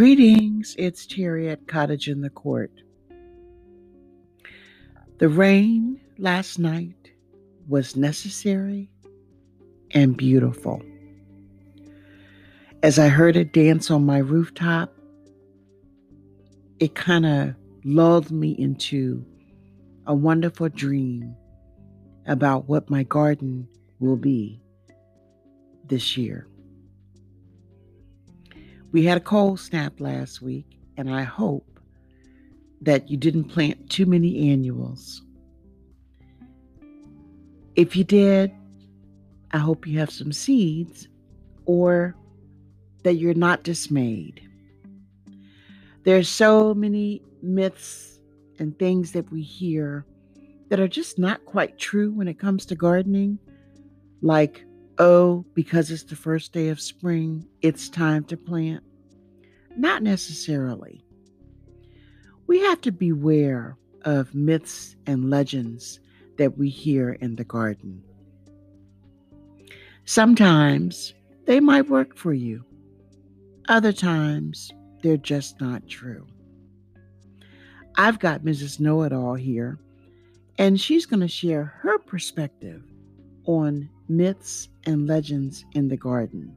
Greetings, 0.00 0.74
it's 0.78 1.04
Terry 1.04 1.50
at 1.50 1.68
Cottage 1.68 2.08
in 2.08 2.22
the 2.22 2.30
Court. 2.30 2.72
The 5.18 5.28
rain 5.28 6.00
last 6.16 6.58
night 6.58 7.10
was 7.68 7.96
necessary 7.96 8.90
and 9.90 10.16
beautiful. 10.16 10.80
As 12.82 12.98
I 12.98 13.08
heard 13.08 13.36
it 13.36 13.52
dance 13.52 13.90
on 13.90 14.06
my 14.06 14.16
rooftop, 14.16 14.90
it 16.78 16.94
kind 16.94 17.26
of 17.26 17.54
lulled 17.84 18.30
me 18.30 18.52
into 18.52 19.22
a 20.06 20.14
wonderful 20.14 20.70
dream 20.70 21.36
about 22.26 22.70
what 22.70 22.88
my 22.88 23.02
garden 23.02 23.68
will 23.98 24.16
be 24.16 24.62
this 25.84 26.16
year. 26.16 26.49
We 28.92 29.04
had 29.04 29.18
a 29.18 29.20
cold 29.20 29.60
snap 29.60 30.00
last 30.00 30.42
week, 30.42 30.66
and 30.96 31.08
I 31.08 31.22
hope 31.22 31.80
that 32.80 33.08
you 33.08 33.16
didn't 33.16 33.44
plant 33.44 33.88
too 33.88 34.06
many 34.06 34.50
annuals. 34.50 35.22
If 37.76 37.94
you 37.94 38.02
did, 38.02 38.52
I 39.52 39.58
hope 39.58 39.86
you 39.86 39.98
have 40.00 40.10
some 40.10 40.32
seeds 40.32 41.08
or 41.66 42.16
that 43.04 43.14
you're 43.14 43.34
not 43.34 43.62
dismayed. 43.62 44.42
There's 46.02 46.28
so 46.28 46.74
many 46.74 47.22
myths 47.42 48.18
and 48.58 48.76
things 48.78 49.12
that 49.12 49.30
we 49.30 49.42
hear 49.42 50.04
that 50.68 50.80
are 50.80 50.88
just 50.88 51.18
not 51.18 51.44
quite 51.44 51.78
true 51.78 52.12
when 52.12 52.28
it 52.28 52.38
comes 52.38 52.66
to 52.66 52.74
gardening, 52.74 53.38
like 54.20 54.64
oh, 55.00 55.46
because 55.54 55.90
it's 55.90 56.02
the 56.02 56.14
first 56.14 56.52
day 56.52 56.68
of 56.68 56.78
spring, 56.78 57.46
it's 57.62 57.88
time 57.88 58.22
to 58.24 58.36
plant? 58.36 58.84
Not 59.80 60.02
necessarily. 60.02 61.02
We 62.46 62.60
have 62.60 62.82
to 62.82 62.92
beware 62.92 63.78
of 64.02 64.34
myths 64.34 64.94
and 65.06 65.30
legends 65.30 66.00
that 66.36 66.58
we 66.58 66.68
hear 66.68 67.12
in 67.12 67.36
the 67.36 67.44
garden. 67.44 68.02
Sometimes 70.04 71.14
they 71.46 71.60
might 71.60 71.88
work 71.88 72.14
for 72.14 72.34
you, 72.34 72.62
other 73.70 73.90
times 73.90 74.70
they're 75.02 75.16
just 75.16 75.58
not 75.62 75.88
true. 75.88 76.26
I've 77.96 78.18
got 78.18 78.42
Mrs. 78.42 78.80
Know 78.80 79.02
It 79.04 79.14
All 79.14 79.34
here, 79.34 79.78
and 80.58 80.78
she's 80.78 81.06
going 81.06 81.20
to 81.20 81.28
share 81.28 81.64
her 81.64 81.98
perspective 81.98 82.82
on 83.46 83.88
myths 84.10 84.68
and 84.84 85.06
legends 85.06 85.64
in 85.72 85.88
the 85.88 85.96
garden. 85.96 86.54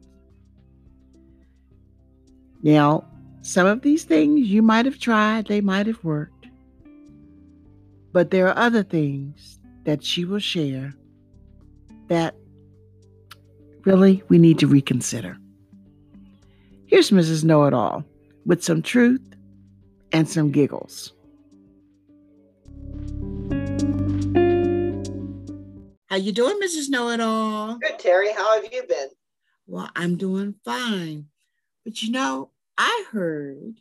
Now, 2.62 3.06
some 3.44 3.68
of 3.68 3.82
these 3.82 4.06
things 4.06 4.48
you 4.48 4.62
might 4.62 4.86
have 4.86 5.00
tried, 5.00 5.48
they 5.48 5.60
might 5.60 5.86
have 5.86 6.02
worked. 6.04 6.48
But 8.14 8.32
there 8.32 8.48
are 8.48 8.58
other 8.58 8.84
things 8.84 9.60
that 9.84 10.02
she 10.02 10.24
will 10.24 10.40
share 10.40 10.94
that 12.08 12.36
really 13.84 14.24
we 14.30 14.38
need 14.38 14.60
to 14.60 14.68
reconsider. 14.68 15.38
Here's 16.86 17.12
Mrs. 17.12 17.44
Know 17.44 17.66
It 17.66 17.74
All 17.74 18.06
with 18.46 18.64
some 18.64 18.82
truth 18.82 19.36
and 20.14 20.28
some 20.28 20.52
giggles. 20.52 21.12
How 26.10 26.16
you 26.16 26.32
doing, 26.32 26.60
Mrs. 26.64 26.90
Know 26.90 27.10
It 27.10 27.20
All? 27.20 27.78
Good, 27.80 28.00
Terry. 28.00 28.32
How 28.32 28.62
have 28.62 28.72
you 28.72 28.84
been? 28.88 29.10
Well, 29.68 29.90
I'm 29.98 30.16
doing 30.16 30.56
fine. 30.64 31.26
But 31.84 32.02
you 32.02 32.12
know, 32.12 32.52
I 32.78 33.06
heard 33.12 33.80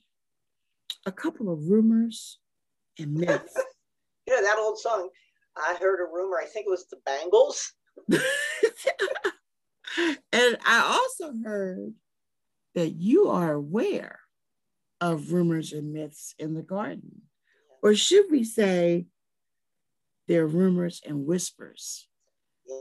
a 1.07 1.13
couple 1.13 1.53
of 1.53 1.69
rumors 1.69 2.39
and 2.99 3.15
myths. 3.15 3.55
you 4.27 4.35
know 4.35 4.43
that 4.43 4.59
old 4.59 4.79
song. 4.79 5.09
I 5.57 5.77
heard 5.81 6.01
a 6.01 6.11
rumor. 6.13 6.39
I 6.39 6.47
think 6.47 6.67
it 6.67 6.71
was 6.71 6.87
the 6.89 6.99
Bangles. 7.05 7.73
and 10.33 10.59
I 10.65 11.01
also 11.01 11.33
heard 11.45 11.93
that 12.75 12.91
you 12.91 13.29
are 13.29 13.53
aware 13.53 14.21
of 15.01 15.33
rumors 15.33 15.73
and 15.73 15.93
myths 15.93 16.35
in 16.39 16.55
the 16.55 16.63
garden. 16.63 17.23
Or 17.83 17.95
should 17.95 18.27
we 18.31 18.45
say 18.45 19.07
they're 20.29 20.47
rumors 20.47 21.03
and 21.05 21.27
whispers? 21.27 22.07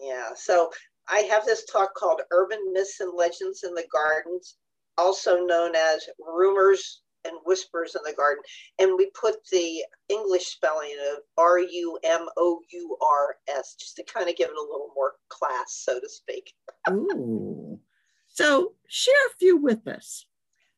Yeah. 0.03 0.29
So 0.35 0.71
I 1.09 1.19
have 1.21 1.45
this 1.45 1.65
talk 1.65 1.93
called 1.95 2.21
Urban 2.31 2.71
Myths 2.71 2.99
and 2.99 3.11
Legends 3.17 3.63
in 3.63 3.73
the 3.73 3.85
Gardens, 3.91 4.57
also 4.97 5.45
known 5.45 5.75
as 5.75 6.07
Rumors 6.19 7.01
and 7.25 7.33
Whispers 7.45 7.95
in 7.95 8.01
the 8.03 8.15
Garden. 8.15 8.43
And 8.79 8.95
we 8.97 9.11
put 9.19 9.35
the 9.51 9.83
English 10.09 10.45
spelling 10.47 10.95
of 11.11 11.19
R 11.37 11.59
U 11.59 11.99
M 12.03 12.27
O 12.37 12.59
U 12.71 12.97
R 13.01 13.35
S 13.47 13.75
just 13.79 13.95
to 13.97 14.03
kind 14.03 14.29
of 14.29 14.35
give 14.35 14.49
it 14.49 14.57
a 14.57 14.61
little 14.61 14.91
more 14.95 15.13
class, 15.29 15.83
so 15.85 15.99
to 15.99 16.09
speak. 16.09 16.53
Ooh. 16.89 17.79
So 18.27 18.73
share 18.87 19.27
a 19.27 19.37
few 19.39 19.57
with 19.57 19.87
us. 19.87 20.25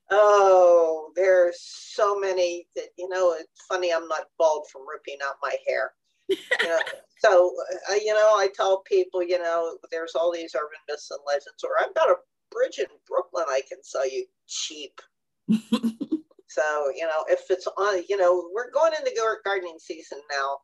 Oh, 0.10 1.12
there's 1.16 1.60
so 1.62 2.20
many 2.20 2.68
that, 2.76 2.90
you 2.98 3.08
know, 3.08 3.36
it's 3.40 3.66
funny 3.68 3.94
I'm 3.94 4.08
not 4.08 4.28
bald 4.38 4.68
from 4.72 4.82
ripping 4.88 5.18
out 5.24 5.36
my 5.42 5.56
hair 5.68 5.94
you 6.30 6.38
know, 6.64 6.80
so 7.20 7.54
uh, 7.92 7.96
you 7.96 8.14
know, 8.14 8.36
I 8.36 8.50
tell 8.54 8.82
people, 8.82 9.24
you 9.24 9.40
know, 9.40 9.78
there's 9.92 10.16
all 10.16 10.32
these 10.32 10.56
urban 10.56 10.78
myths 10.90 11.12
and 11.12 11.20
legends, 11.28 11.64
or 11.64 11.72
I've 11.80 11.94
got 11.96 12.10
a 12.10 12.16
bridge 12.54 12.80
in 12.80 12.86
Brooklyn 13.08 13.46
I 13.50 13.62
can 13.68 13.84
sell 13.84 14.08
you 14.08 14.26
cheap. 14.48 15.00
so 15.50 16.90
you 16.96 17.04
know, 17.04 17.26
if 17.30 17.42
it's 17.50 17.68
on, 17.68 18.04
you 18.10 18.18
know, 18.18 18.50
we're 18.54 18.72
going 18.72 18.94
into 18.94 19.12
gardening 19.44 19.78
season 19.80 20.20
now, 20.32 20.58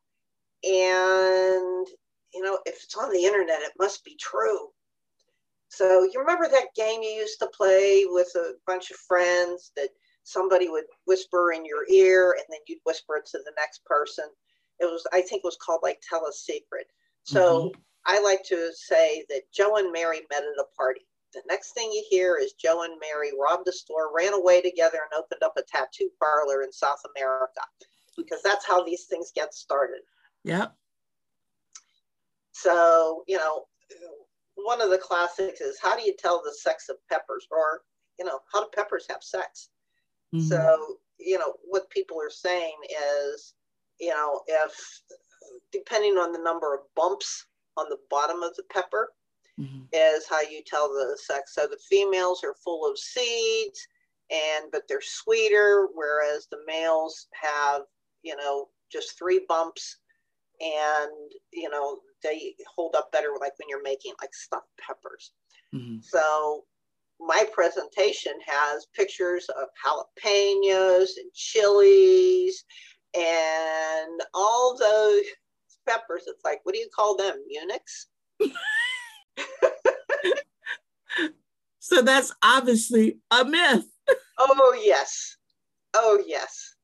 and 0.63 1.87
you 2.33 2.43
know, 2.43 2.59
if 2.65 2.75
it's 2.83 2.95
on 2.95 3.11
the 3.11 3.25
internet, 3.25 3.61
it 3.61 3.73
must 3.79 4.03
be 4.05 4.15
true. 4.19 4.69
So 5.69 6.03
you 6.03 6.19
remember 6.19 6.47
that 6.47 6.75
game 6.75 7.01
you 7.01 7.09
used 7.09 7.39
to 7.39 7.49
play 7.55 8.05
with 8.07 8.29
a 8.35 8.53
bunch 8.65 8.89
of 8.91 8.97
friends 8.97 9.71
that 9.75 9.89
somebody 10.29 10.69
would 10.69 10.85
whisper 11.05 11.51
in 11.51 11.65
your 11.65 11.87
ear 11.89 12.33
and 12.37 12.45
then 12.49 12.59
you'd 12.67 12.79
whisper 12.85 13.17
it 13.17 13.25
to 13.25 13.39
the 13.39 13.53
next 13.57 13.83
person 13.85 14.25
it 14.79 14.85
was 14.85 15.05
i 15.11 15.21
think 15.21 15.41
it 15.43 15.47
was 15.47 15.57
called 15.63 15.79
like 15.81 15.99
tell 16.07 16.25
a 16.27 16.33
secret 16.33 16.85
so 17.23 17.63
mm-hmm. 17.63 17.79
i 18.05 18.21
like 18.21 18.43
to 18.43 18.71
say 18.73 19.25
that 19.29 19.41
joe 19.53 19.77
and 19.77 19.91
mary 19.91 20.21
met 20.31 20.43
at 20.43 20.63
a 20.63 20.65
party 20.77 21.01
the 21.33 21.41
next 21.47 21.73
thing 21.73 21.91
you 21.91 22.03
hear 22.09 22.37
is 22.37 22.53
joe 22.53 22.83
and 22.83 22.99
mary 22.99 23.31
robbed 23.39 23.67
a 23.67 23.71
store 23.71 24.11
ran 24.15 24.33
away 24.33 24.61
together 24.61 24.99
and 25.03 25.19
opened 25.19 25.43
up 25.43 25.53
a 25.57 25.61
tattoo 25.67 26.09
parlor 26.19 26.63
in 26.63 26.71
south 26.71 27.01
america 27.15 27.61
because 28.17 28.41
that's 28.43 28.65
how 28.65 28.83
these 28.83 29.05
things 29.05 29.31
get 29.33 29.53
started. 29.53 30.01
Yeah 30.43 30.67
so 32.51 33.23
you 33.27 33.37
know 33.37 33.65
one 34.55 34.81
of 34.81 34.89
the 34.89 34.97
classics 34.97 35.61
is 35.61 35.79
how 35.81 35.95
do 35.95 36.03
you 36.03 36.13
tell 36.19 36.41
the 36.43 36.53
sex 36.53 36.89
of 36.89 36.97
peppers 37.09 37.47
or 37.49 37.81
you 38.17 38.25
know 38.25 38.39
how 38.51 38.61
do 38.61 38.69
peppers 38.75 39.05
have 39.09 39.23
sex? 39.23 39.69
Mm-hmm. 40.35 40.47
so 40.47 40.97
you 41.17 41.39
know 41.39 41.53
what 41.63 41.89
people 41.89 42.17
are 42.21 42.29
saying 42.29 42.75
is 43.23 43.53
you 43.99 44.09
know, 44.09 44.41
if 44.47 45.01
depending 45.71 46.13
on 46.13 46.31
the 46.31 46.39
number 46.39 46.73
of 46.73 46.81
bumps 46.95 47.45
on 47.77 47.87
the 47.89 47.97
bottom 48.09 48.41
of 48.43 48.55
the 48.55 48.63
pepper 48.71 49.09
mm-hmm. 49.59 49.81
is 49.93 50.25
how 50.29 50.41
you 50.41 50.61
tell 50.65 50.89
the 50.89 51.17
sex. 51.21 51.55
So 51.55 51.67
the 51.67 51.79
females 51.89 52.43
are 52.43 52.55
full 52.63 52.89
of 52.89 52.97
seeds 52.97 53.87
and 54.31 54.71
but 54.71 54.83
they're 54.87 55.01
sweeter, 55.01 55.87
whereas 55.93 56.47
the 56.51 56.59
males 56.67 57.27
have, 57.33 57.81
you 58.23 58.35
know, 58.35 58.67
just 58.91 59.17
three 59.17 59.45
bumps 59.47 59.97
and 60.61 61.31
you 61.53 61.69
know 61.69 61.99
they 62.21 62.53
hold 62.75 62.93
up 62.95 63.11
better 63.13 63.29
like 63.39 63.57
when 63.57 63.69
you're 63.69 63.83
making 63.83 64.13
like 64.21 64.33
stuffed 64.33 64.67
peppers. 64.79 65.31
Mm-hmm. 65.73 65.99
So 66.01 66.63
my 67.19 67.45
presentation 67.53 68.33
has 68.45 68.87
pictures 68.95 69.47
of 69.49 69.67
jalapenos 69.85 71.09
and 71.17 71.31
chilies 71.33 72.63
and 73.15 74.21
all 74.33 74.77
those 74.77 75.23
peppers. 75.87 76.23
It's 76.27 76.45
like, 76.45 76.59
what 76.63 76.73
do 76.73 76.79
you 76.79 76.89
call 76.95 77.17
them? 77.17 77.35
Eunuchs? 77.49 78.07
so 81.79 82.01
that's 82.01 82.33
obviously 82.43 83.19
a 83.31 83.45
myth. 83.45 83.85
oh, 84.37 84.79
yes. 84.83 85.37
Oh, 85.93 86.21
yes. 86.25 86.75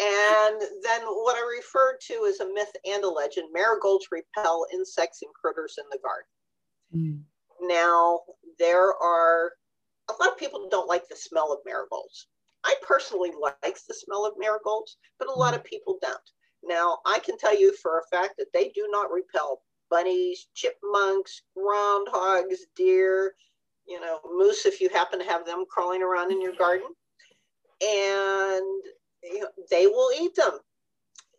And 0.00 0.60
then 0.82 1.02
what 1.02 1.36
I 1.36 1.56
referred 1.58 1.98
to 2.06 2.26
as 2.26 2.40
a 2.40 2.52
myth 2.52 2.72
and 2.86 3.04
a 3.04 3.08
legend 3.08 3.48
marigolds 3.52 4.06
repel 4.10 4.66
insects 4.72 5.20
and 5.22 5.30
critters 5.34 5.76
in 5.78 5.84
the 5.90 5.98
garden. 5.98 6.26
Mm. 6.94 7.22
Now, 7.68 8.20
there 8.58 8.94
are 8.94 9.52
a 10.08 10.12
lot 10.18 10.32
of 10.32 10.38
people 10.38 10.68
don't 10.70 10.88
like 10.88 11.06
the 11.08 11.16
smell 11.16 11.52
of 11.52 11.58
marigolds. 11.66 12.28
I 12.64 12.74
personally 12.82 13.32
likes 13.62 13.82
the 13.82 13.94
smell 13.94 14.24
of 14.24 14.34
marigolds, 14.38 14.96
but 15.18 15.28
a 15.28 15.32
lot 15.32 15.54
of 15.54 15.64
people 15.64 15.98
don't. 16.00 16.18
Now, 16.62 16.98
I 17.06 17.18
can 17.18 17.38
tell 17.38 17.58
you 17.58 17.74
for 17.76 17.98
a 17.98 18.16
fact 18.16 18.34
that 18.38 18.52
they 18.52 18.70
do 18.74 18.88
not 18.90 19.10
repel 19.10 19.62
bunnies, 19.90 20.48
chipmunks, 20.54 21.42
groundhogs, 21.58 22.58
deer, 22.76 23.34
you 23.86 24.00
know, 24.00 24.20
moose 24.36 24.66
if 24.66 24.80
you 24.80 24.88
happen 24.90 25.18
to 25.20 25.24
have 25.26 25.46
them 25.46 25.64
crawling 25.70 26.02
around 26.02 26.32
in 26.32 26.40
your 26.42 26.54
garden. 26.54 26.88
and 27.82 28.82
you 29.24 29.40
know, 29.40 29.48
they 29.70 29.86
will 29.86 30.10
eat 30.20 30.34
them. 30.36 30.58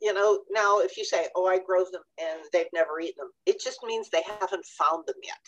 You 0.02 0.14
know, 0.14 0.44
now 0.52 0.80
if 0.80 0.98
you 0.98 1.06
say, 1.06 1.30
"Oh, 1.36 1.46
I 1.48 1.60
grow 1.60 1.86
them," 1.86 2.04
and 2.20 2.42
they've 2.54 2.72
never 2.74 3.00
eaten 3.02 3.18
them, 3.20 3.32
it 3.48 3.62
just 3.62 3.84
means 3.84 4.10
they 4.10 4.24
haven't 4.24 4.66
found 4.66 5.06
them 5.08 5.18
yet. 5.24 5.40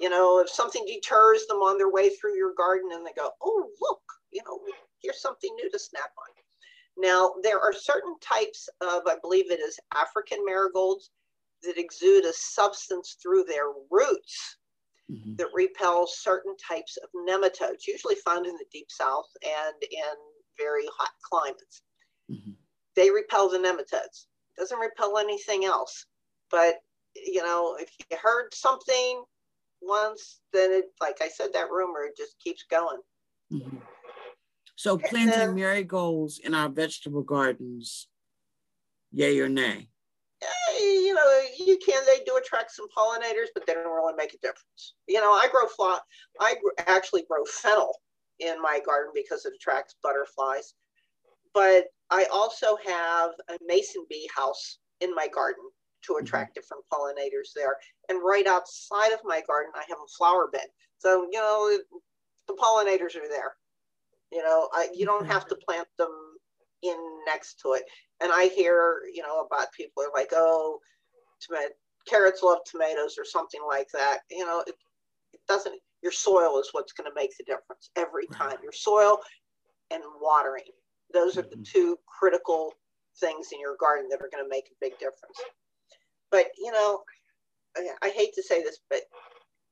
You 0.00 0.10
know, 0.10 0.40
if 0.40 0.50
something 0.50 0.84
deters 0.86 1.46
them 1.46 1.58
on 1.58 1.78
their 1.78 1.90
way 1.90 2.10
through 2.10 2.36
your 2.36 2.54
garden, 2.54 2.92
and 2.92 3.06
they 3.06 3.12
go, 3.14 3.30
"Oh, 3.42 3.70
look, 3.80 4.02
you 4.32 4.42
know, 4.46 4.60
here's 5.00 5.22
something 5.22 5.54
new 5.56 5.70
to 5.70 5.78
snap 5.78 6.12
on." 6.18 6.34
Now, 6.96 7.34
there 7.42 7.60
are 7.60 7.72
certain 7.72 8.18
types 8.20 8.68
of, 8.82 9.06
I 9.06 9.16
believe 9.22 9.50
it 9.50 9.60
is 9.60 9.80
African 9.94 10.44
marigolds, 10.44 11.10
that 11.62 11.78
exude 11.78 12.24
a 12.24 12.32
substance 12.32 13.16
through 13.22 13.44
their 13.44 13.66
roots 13.90 14.56
mm-hmm. 15.10 15.36
that 15.36 15.48
repels 15.54 16.18
certain 16.18 16.54
types 16.56 16.96
of 16.96 17.08
nematodes, 17.28 17.86
usually 17.86 18.16
found 18.24 18.46
in 18.46 18.54
the 18.54 18.64
deep 18.72 18.86
south 18.90 19.28
and 19.44 19.74
in 19.90 20.14
very 20.58 20.86
hot 20.96 21.10
climates. 21.22 21.82
Mm-hmm. 22.30 22.52
They 22.96 23.10
repel 23.10 23.48
the 23.48 23.58
nematodes. 23.58 24.26
It 24.50 24.58
doesn't 24.58 24.78
repel 24.78 25.18
anything 25.18 25.64
else. 25.64 26.06
But 26.50 26.76
you 27.14 27.42
know, 27.42 27.76
if 27.78 27.90
you 28.10 28.16
heard 28.16 28.52
something 28.54 29.24
once, 29.80 30.40
then 30.52 30.72
it, 30.72 30.84
like 31.00 31.18
I 31.20 31.28
said, 31.28 31.48
that 31.52 31.70
rumor 31.70 32.08
just 32.16 32.38
keeps 32.38 32.64
going. 32.70 33.00
Mm-hmm. 33.52 33.78
So 34.76 34.96
planting 34.96 35.54
marigolds 35.54 36.38
in 36.38 36.54
our 36.54 36.68
vegetable 36.68 37.22
gardens, 37.22 38.08
yay 39.12 39.38
or 39.40 39.48
nay? 39.48 39.88
You 40.80 41.14
know, 41.14 41.42
you 41.58 41.78
can, 41.84 42.02
they 42.06 42.24
do 42.24 42.36
attract 42.36 42.72
some 42.72 42.86
pollinators, 42.96 43.48
but 43.54 43.66
they 43.66 43.74
don't 43.74 43.94
really 43.94 44.14
make 44.16 44.34
a 44.34 44.38
difference. 44.38 44.94
You 45.06 45.20
know, 45.20 45.32
I 45.32 45.48
grow 45.50 45.66
fly, 45.66 45.98
I 46.40 46.56
actually 46.78 47.24
grow 47.28 47.44
fennel 47.44 48.00
in 48.38 48.60
my 48.62 48.80
garden 48.84 49.12
because 49.14 49.44
it 49.44 49.52
attracts 49.54 49.96
butterflies. 50.02 50.74
But 51.52 51.86
I 52.10 52.24
also 52.32 52.76
have 52.86 53.30
a 53.48 53.58
mason 53.66 54.06
bee 54.08 54.28
house 54.34 54.78
in 55.00 55.14
my 55.14 55.28
garden 55.28 55.64
to 56.02 56.12
mm-hmm. 56.12 56.24
attract 56.24 56.56
mm-hmm. 56.56 56.60
different 56.60 56.84
pollinators 56.92 57.52
there. 57.54 57.76
And 58.08 58.20
right 58.24 58.46
outside 58.46 59.12
of 59.12 59.20
my 59.24 59.42
garden, 59.46 59.72
I 59.74 59.84
have 59.88 59.98
a 59.98 60.12
flower 60.16 60.48
bed. 60.52 60.66
So, 60.98 61.26
you 61.30 61.38
know, 61.38 61.78
the 62.48 62.54
pollinators 62.54 63.16
are 63.16 63.28
there. 63.28 63.54
You 64.32 64.42
know, 64.42 64.68
I, 64.72 64.88
you 64.94 65.06
don't 65.06 65.26
have 65.26 65.46
to 65.48 65.56
plant 65.56 65.88
them 65.98 66.12
in 66.82 66.96
next 67.26 67.60
to 67.60 67.72
it. 67.72 67.84
And 68.20 68.30
I 68.32 68.48
hear, 68.48 69.02
you 69.12 69.22
know, 69.22 69.40
about 69.40 69.72
people 69.72 70.02
are 70.02 70.12
like, 70.14 70.30
oh, 70.32 70.78
tomato, 71.40 71.72
carrots 72.06 72.42
love 72.42 72.58
tomatoes 72.64 73.16
or 73.18 73.24
something 73.24 73.60
like 73.66 73.88
that. 73.92 74.20
You 74.30 74.44
know, 74.44 74.62
it, 74.66 74.74
it 75.32 75.40
doesn't, 75.48 75.74
your 76.02 76.12
soil 76.12 76.58
is 76.58 76.68
what's 76.72 76.92
going 76.92 77.08
to 77.10 77.14
make 77.14 77.36
the 77.36 77.44
difference 77.44 77.90
every 77.96 78.26
time. 78.26 78.56
Your 78.62 78.72
soil 78.72 79.18
and 79.90 80.02
watering. 80.20 80.62
Those 81.12 81.36
are 81.36 81.42
mm-hmm. 81.42 81.60
the 81.60 81.66
two 81.66 81.98
critical 82.06 82.72
things 83.18 83.48
in 83.52 83.60
your 83.60 83.76
garden 83.80 84.08
that 84.10 84.20
are 84.20 84.30
going 84.32 84.44
to 84.44 84.50
make 84.50 84.66
a 84.66 84.80
big 84.80 84.98
difference. 84.98 85.38
But, 86.30 86.46
you 86.58 86.72
know, 86.72 87.00
I, 87.76 87.88
I 88.02 88.08
hate 88.10 88.34
to 88.34 88.42
say 88.42 88.62
this, 88.62 88.78
but 88.88 89.00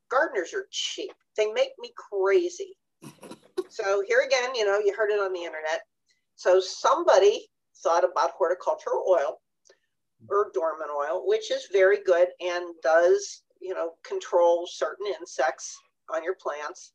gardeners 0.09 0.53
are 0.53 0.65
cheap. 0.71 1.11
They 1.37 1.51
make 1.51 1.71
me 1.79 1.91
crazy. 1.95 2.75
so 3.69 4.03
here 4.07 4.21
again, 4.25 4.55
you 4.55 4.65
know, 4.65 4.79
you 4.79 4.93
heard 4.95 5.11
it 5.11 5.19
on 5.19 5.33
the 5.33 5.43
internet. 5.43 5.81
So 6.35 6.59
somebody 6.59 7.47
thought 7.83 8.03
about 8.03 8.31
horticultural 8.31 9.05
oil 9.09 9.41
or 10.27 10.51
dormant 10.53 10.91
oil, 10.91 11.23
which 11.25 11.51
is 11.51 11.67
very 11.71 12.03
good 12.03 12.27
and 12.41 12.75
does, 12.83 13.43
you 13.61 13.73
know, 13.73 13.93
control 14.03 14.67
certain 14.67 15.07
insects 15.19 15.77
on 16.13 16.23
your 16.23 16.35
plants. 16.35 16.93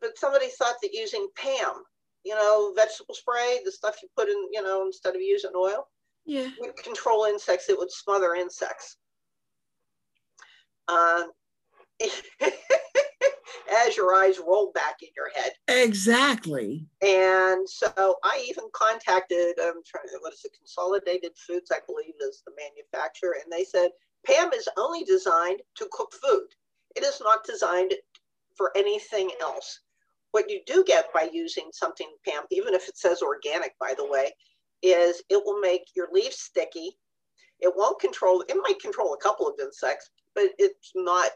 But 0.00 0.18
somebody 0.18 0.48
thought 0.48 0.76
that 0.82 0.92
using 0.92 1.28
PAM, 1.36 1.84
you 2.24 2.34
know, 2.34 2.72
vegetable 2.76 3.14
spray, 3.14 3.60
the 3.64 3.72
stuff 3.72 3.96
you 4.02 4.08
put 4.16 4.28
in, 4.28 4.48
you 4.52 4.62
know, 4.62 4.86
instead 4.86 5.14
of 5.14 5.20
using 5.20 5.52
oil, 5.56 5.88
yeah, 6.24 6.48
would 6.60 6.76
control 6.76 7.24
insects. 7.24 7.68
It 7.68 7.78
would 7.78 7.90
smother 7.90 8.34
insects. 8.34 8.96
Uh, 10.88 11.24
as 13.72 13.96
your 13.96 14.14
eyes 14.14 14.38
roll 14.38 14.72
back 14.72 14.96
in 15.02 15.08
your 15.16 15.30
head. 15.34 15.52
Exactly. 15.68 16.86
And 17.00 17.68
so 17.68 18.16
I 18.22 18.44
even 18.48 18.64
contacted, 18.72 19.54
I'm 19.60 19.76
um, 19.76 19.82
trying 19.86 20.08
to, 20.08 20.18
what 20.20 20.32
is 20.32 20.44
it, 20.44 20.52
Consolidated 20.56 21.32
Foods, 21.36 21.70
I 21.72 21.78
believe 21.86 22.14
is 22.20 22.42
the 22.46 22.52
manufacturer, 22.56 23.36
and 23.42 23.52
they 23.52 23.64
said 23.64 23.90
PAM 24.26 24.52
is 24.52 24.68
only 24.76 25.04
designed 25.04 25.60
to 25.76 25.88
cook 25.90 26.12
food. 26.22 26.48
It 26.94 27.02
is 27.04 27.20
not 27.22 27.44
designed 27.44 27.94
for 28.56 28.70
anything 28.76 29.30
else. 29.40 29.80
What 30.32 30.50
you 30.50 30.60
do 30.66 30.84
get 30.86 31.12
by 31.12 31.28
using 31.32 31.68
something 31.72 32.08
PAM, 32.26 32.44
even 32.50 32.74
if 32.74 32.88
it 32.88 32.96
says 32.96 33.22
organic, 33.22 33.74
by 33.78 33.94
the 33.96 34.06
way, 34.06 34.32
is 34.82 35.22
it 35.28 35.42
will 35.44 35.60
make 35.60 35.84
your 35.94 36.08
leaves 36.12 36.38
sticky. 36.38 36.96
It 37.60 37.72
won't 37.76 38.00
control, 38.00 38.42
it 38.48 38.56
might 38.62 38.80
control 38.80 39.14
a 39.14 39.22
couple 39.22 39.46
of 39.46 39.54
insects, 39.60 40.10
but 40.34 40.46
it's 40.58 40.92
not 40.94 41.30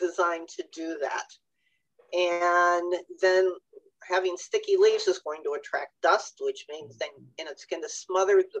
designed 0.00 0.48
to 0.48 0.64
do 0.72 0.98
that. 1.00 1.26
And 2.12 2.94
then 3.20 3.52
having 4.08 4.36
sticky 4.36 4.76
leaves 4.76 5.06
is 5.06 5.20
going 5.20 5.42
to 5.44 5.54
attract 5.54 6.00
dust, 6.02 6.38
which 6.40 6.66
means 6.68 6.96
then 6.96 7.10
and 7.38 7.48
it's 7.48 7.66
going 7.66 7.82
to 7.82 7.88
smother 7.88 8.42
the 8.52 8.60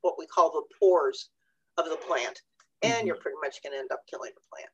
what 0.00 0.14
we 0.18 0.26
call 0.26 0.50
the 0.50 0.62
pores 0.78 1.30
of 1.76 1.86
the 1.86 1.96
plant. 1.96 2.40
And 2.82 2.92
mm-hmm. 2.92 3.06
you're 3.06 3.16
pretty 3.16 3.38
much 3.42 3.62
going 3.62 3.72
to 3.72 3.78
end 3.78 3.92
up 3.92 4.00
killing 4.08 4.32
the 4.34 4.56
plant. 4.56 4.70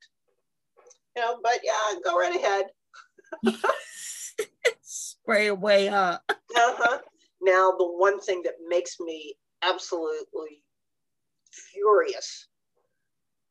You 1.16 1.22
know, 1.22 1.38
but 1.42 1.60
yeah, 1.62 2.00
go 2.04 2.18
right 2.18 2.34
ahead. 2.34 2.66
Spray 4.82 5.48
away, 5.48 5.86
huh? 5.86 6.18
uh-huh. 6.28 6.98
Now, 7.40 7.72
the 7.78 7.86
one 7.86 8.20
thing 8.20 8.42
that 8.44 8.54
makes 8.68 8.98
me 9.00 9.34
absolutely 9.62 10.62
furious 11.50 12.48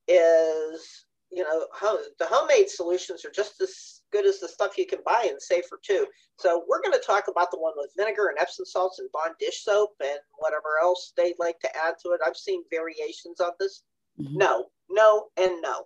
is, 0.07 1.06
you 1.35 1.44
know, 1.44 1.68
how 1.74 1.97
the 2.19 2.25
homemade 2.25 2.69
solutions 2.69 3.25
are 3.25 3.31
just 3.31 3.59
as 3.62 4.01
good 4.12 4.25
as 4.25 4.39
the 4.39 4.47
stuff 4.47 4.77
you 4.77 4.85
can 4.85 5.00
buy 5.06 5.27
and 5.30 5.41
safer 5.41 5.80
too. 5.83 6.06
So 6.38 6.63
we're 6.68 6.81
going 6.81 6.94
to 6.94 7.06
talk 7.06 7.25
about 7.27 7.51
the 7.51 7.59
one 7.59 7.74
with 7.75 7.91
vinegar 7.97 8.27
and 8.27 8.38
Epsom 8.39 8.65
salts 8.65 9.00
and 9.00 9.09
Dawn 9.12 9.33
dish 9.39 9.63
soap 9.63 9.91
and 10.01 10.19
whatever 10.38 10.80
else 10.81 11.13
they'd 11.18 11.35
like 11.39 11.59
to 11.62 11.69
add 11.75 11.95
to 12.03 12.09
it. 12.09 12.21
I've 12.25 12.38
seen 12.38 12.63
variations 12.71 13.39
of 13.39 13.53
this. 13.59 13.83
Mm-hmm. 14.19 14.38
No, 14.38 14.65
no, 14.89 15.27
and 15.38 15.62
no. 15.62 15.85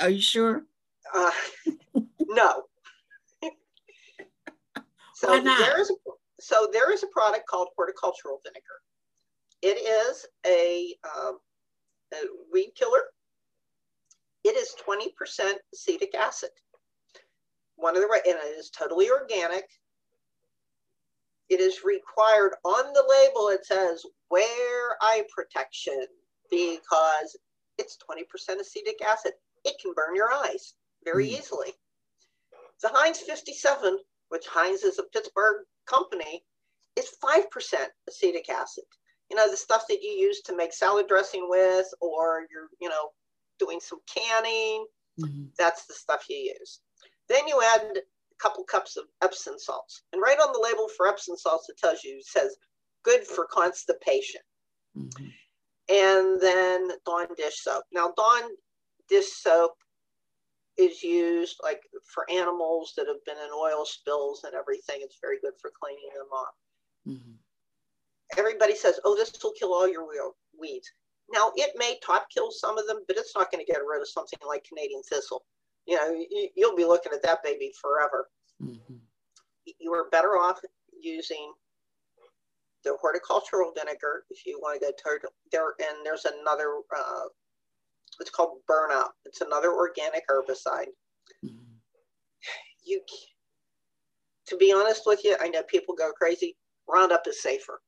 Are 0.00 0.10
you 0.10 0.20
sure? 0.20 0.64
Uh, 1.12 1.30
no. 2.20 2.62
so 5.14 5.40
there 5.40 5.80
is 5.80 5.90
a, 5.90 5.94
so 6.40 6.68
there 6.72 6.92
is 6.92 7.02
a 7.02 7.08
product 7.08 7.46
called 7.48 7.68
horticultural 7.76 8.40
vinegar. 8.44 8.62
It 9.62 9.78
is 9.78 10.26
a, 10.46 10.94
um, 11.16 11.38
a 12.12 12.18
weed 12.52 12.72
killer. 12.76 13.00
It 14.44 14.56
is 14.56 14.74
20% 14.86 15.54
acetic 15.72 16.14
acid 16.14 16.50
one 17.76 17.96
of 17.96 18.02
the 18.02 18.08
right, 18.08 18.22
and 18.26 18.36
it 18.36 18.58
is 18.58 18.70
totally 18.70 19.10
organic. 19.10 19.64
It 21.48 21.60
is 21.60 21.84
required 21.84 22.54
on 22.64 22.92
the 22.92 23.04
label, 23.06 23.48
it 23.48 23.66
says 23.66 24.04
wear 24.30 24.96
eye 25.00 25.24
protection 25.34 26.06
because 26.50 27.36
it's 27.78 27.98
20% 27.98 28.60
acetic 28.60 29.02
acid. 29.02 29.32
It 29.64 29.76
can 29.80 29.92
burn 29.94 30.16
your 30.16 30.32
eyes 30.32 30.74
very 31.04 31.26
mm. 31.26 31.38
easily. 31.38 31.72
The 32.82 32.90
Heinz 32.92 33.18
57, 33.18 33.98
which 34.28 34.46
Heinz 34.46 34.82
is 34.82 34.98
a 34.98 35.04
Pittsburgh 35.04 35.64
company, 35.86 36.42
is 36.96 37.12
5% 37.22 37.42
acetic 38.08 38.48
acid. 38.48 38.84
You 39.30 39.36
know, 39.36 39.50
the 39.50 39.56
stuff 39.56 39.84
that 39.88 40.02
you 40.02 40.10
use 40.10 40.40
to 40.42 40.56
make 40.56 40.72
salad 40.72 41.06
dressing 41.08 41.48
with, 41.48 41.86
or 42.00 42.46
you're, 42.50 42.68
you 42.80 42.88
know, 42.88 43.10
doing 43.64 43.80
some 43.80 44.00
canning, 44.12 44.86
mm-hmm. 45.20 45.44
that's 45.58 45.86
the 45.86 45.94
stuff 45.94 46.24
you 46.28 46.54
use. 46.58 46.80
Then 47.28 47.46
you 47.48 47.60
add 47.74 47.96
a 47.96 48.00
couple 48.38 48.64
cups 48.64 48.96
of 48.96 49.04
Epsom 49.22 49.54
salts. 49.58 50.02
And 50.12 50.20
right 50.20 50.38
on 50.38 50.52
the 50.52 50.60
label 50.60 50.88
for 50.96 51.08
Epsom 51.08 51.36
salts, 51.36 51.68
it 51.68 51.78
tells 51.78 52.04
you, 52.04 52.16
it 52.16 52.26
says, 52.26 52.56
good 53.02 53.26
for 53.26 53.46
constipation. 53.46 54.40
Mm-hmm. 54.96 55.26
And 55.88 56.40
then 56.40 56.88
Dawn 57.04 57.28
dish 57.36 57.62
soap. 57.62 57.84
Now, 57.92 58.12
Dawn 58.16 58.42
dish 59.08 59.30
soap 59.32 59.72
is 60.76 61.02
used 61.02 61.56
like 61.62 61.80
for 62.12 62.28
animals 62.30 62.94
that 62.96 63.06
have 63.06 63.24
been 63.26 63.36
in 63.36 63.50
oil 63.54 63.84
spills 63.84 64.44
and 64.44 64.54
everything. 64.54 64.98
It's 65.00 65.18
very 65.20 65.38
good 65.40 65.52
for 65.60 65.70
cleaning 65.80 66.10
them 66.16 66.26
off. 66.32 66.54
Mm-hmm. 67.06 68.38
Everybody 68.38 68.74
says, 68.74 68.98
oh, 69.04 69.14
this 69.14 69.32
will 69.42 69.52
kill 69.52 69.74
all 69.74 69.86
your 69.86 70.06
weeds. 70.58 70.90
Now, 71.32 71.52
it 71.56 71.72
may 71.76 71.98
top 72.04 72.26
kill 72.32 72.50
some 72.50 72.78
of 72.78 72.86
them, 72.86 73.00
but 73.08 73.16
it's 73.16 73.34
not 73.34 73.50
going 73.50 73.64
to 73.64 73.72
get 73.72 73.80
rid 73.84 74.00
of 74.00 74.08
something 74.08 74.38
like 74.46 74.64
Canadian 74.64 75.02
thistle 75.02 75.44
you 75.86 75.96
know, 75.96 76.24
you, 76.30 76.50
will 76.56 76.76
be 76.76 76.84
looking 76.84 77.12
at 77.12 77.22
that 77.22 77.42
baby 77.42 77.72
forever. 77.80 78.28
Mm-hmm. 78.62 78.94
You 79.78 79.92
are 79.92 80.08
better 80.10 80.30
off 80.30 80.60
using 81.00 81.52
the 82.84 82.96
horticultural 83.00 83.72
vinegar 83.76 84.24
if 84.30 84.46
you 84.46 84.58
want 84.60 84.80
to 84.80 84.86
go 84.86 84.92
to 85.18 85.28
there. 85.52 85.74
And 85.80 86.04
there's 86.04 86.26
another, 86.26 86.80
uh, 86.96 87.24
it's 88.20 88.30
called 88.30 88.58
burnout. 88.70 89.10
It's 89.24 89.40
another 89.40 89.72
organic 89.72 90.26
herbicide. 90.28 90.88
Mm-hmm. 91.44 91.74
You, 92.84 93.00
to 94.46 94.56
be 94.56 94.72
honest 94.72 95.02
with 95.06 95.24
you, 95.24 95.36
I 95.40 95.48
know 95.48 95.62
people 95.62 95.94
go 95.94 96.12
crazy. 96.12 96.56
Roundup 96.88 97.26
is 97.26 97.42
safer 97.42 97.80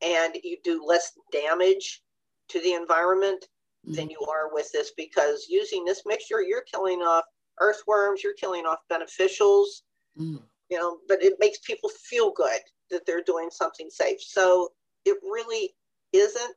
and 0.00 0.36
you 0.44 0.58
do 0.62 0.84
less 0.86 1.12
damage 1.32 2.02
to 2.48 2.60
the 2.60 2.72
environment 2.72 3.46
mm-hmm. 3.86 3.94
than 3.94 4.10
you 4.10 4.20
are 4.28 4.52
with 4.52 4.70
this 4.72 4.92
because 4.96 5.46
using 5.48 5.84
this 5.84 6.02
mixture, 6.06 6.42
you're 6.42 6.64
killing 6.72 7.00
off 7.00 7.24
earthworms, 7.60 8.22
you're 8.22 8.34
killing 8.34 8.66
off 8.66 8.78
beneficials, 8.90 9.82
mm. 10.18 10.40
you 10.70 10.78
know, 10.78 10.98
but 11.08 11.22
it 11.22 11.34
makes 11.40 11.58
people 11.58 11.90
feel 11.90 12.32
good 12.32 12.60
that 12.90 13.04
they're 13.06 13.22
doing 13.22 13.48
something 13.50 13.88
safe. 13.90 14.20
So 14.20 14.70
it 15.04 15.18
really 15.22 15.74
isn't. 16.12 16.56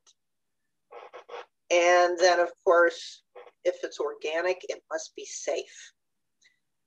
And 1.70 2.18
then, 2.20 2.40
of 2.40 2.50
course, 2.64 3.24
if 3.64 3.76
it's 3.84 4.00
organic, 4.00 4.62
it 4.70 4.82
must 4.92 5.16
be 5.16 5.26
safe. 5.26 5.94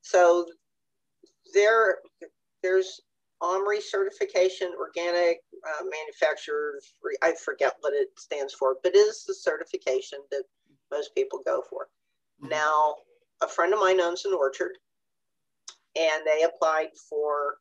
So 0.02 0.46
there, 1.54 1.98
there's 2.62 3.00
OMRI 3.42 3.80
certification, 3.82 4.72
organic 4.78 5.38
uh, 5.66 5.84
manufacturers, 5.84 6.94
I 7.22 7.34
forget 7.44 7.74
what 7.80 7.92
it 7.92 8.08
stands 8.16 8.54
for, 8.54 8.76
but 8.82 8.94
it 8.94 8.98
is 8.98 9.24
the 9.24 9.34
certification 9.34 10.18
that 10.30 10.44
most 10.90 11.14
people 11.14 11.40
go 11.44 11.62
for. 11.68 11.88
Mm-hmm. 12.42 12.50
Now, 12.50 12.96
a 13.42 13.48
friend 13.48 13.72
of 13.72 13.80
mine 13.80 14.00
owns 14.00 14.24
an 14.24 14.32
orchard 14.32 14.72
and 15.96 16.22
they 16.26 16.44
applied 16.44 16.88
for 17.08 17.58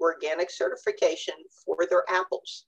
organic 0.00 0.50
certification 0.50 1.34
for 1.64 1.76
their 1.88 2.04
apples. 2.08 2.66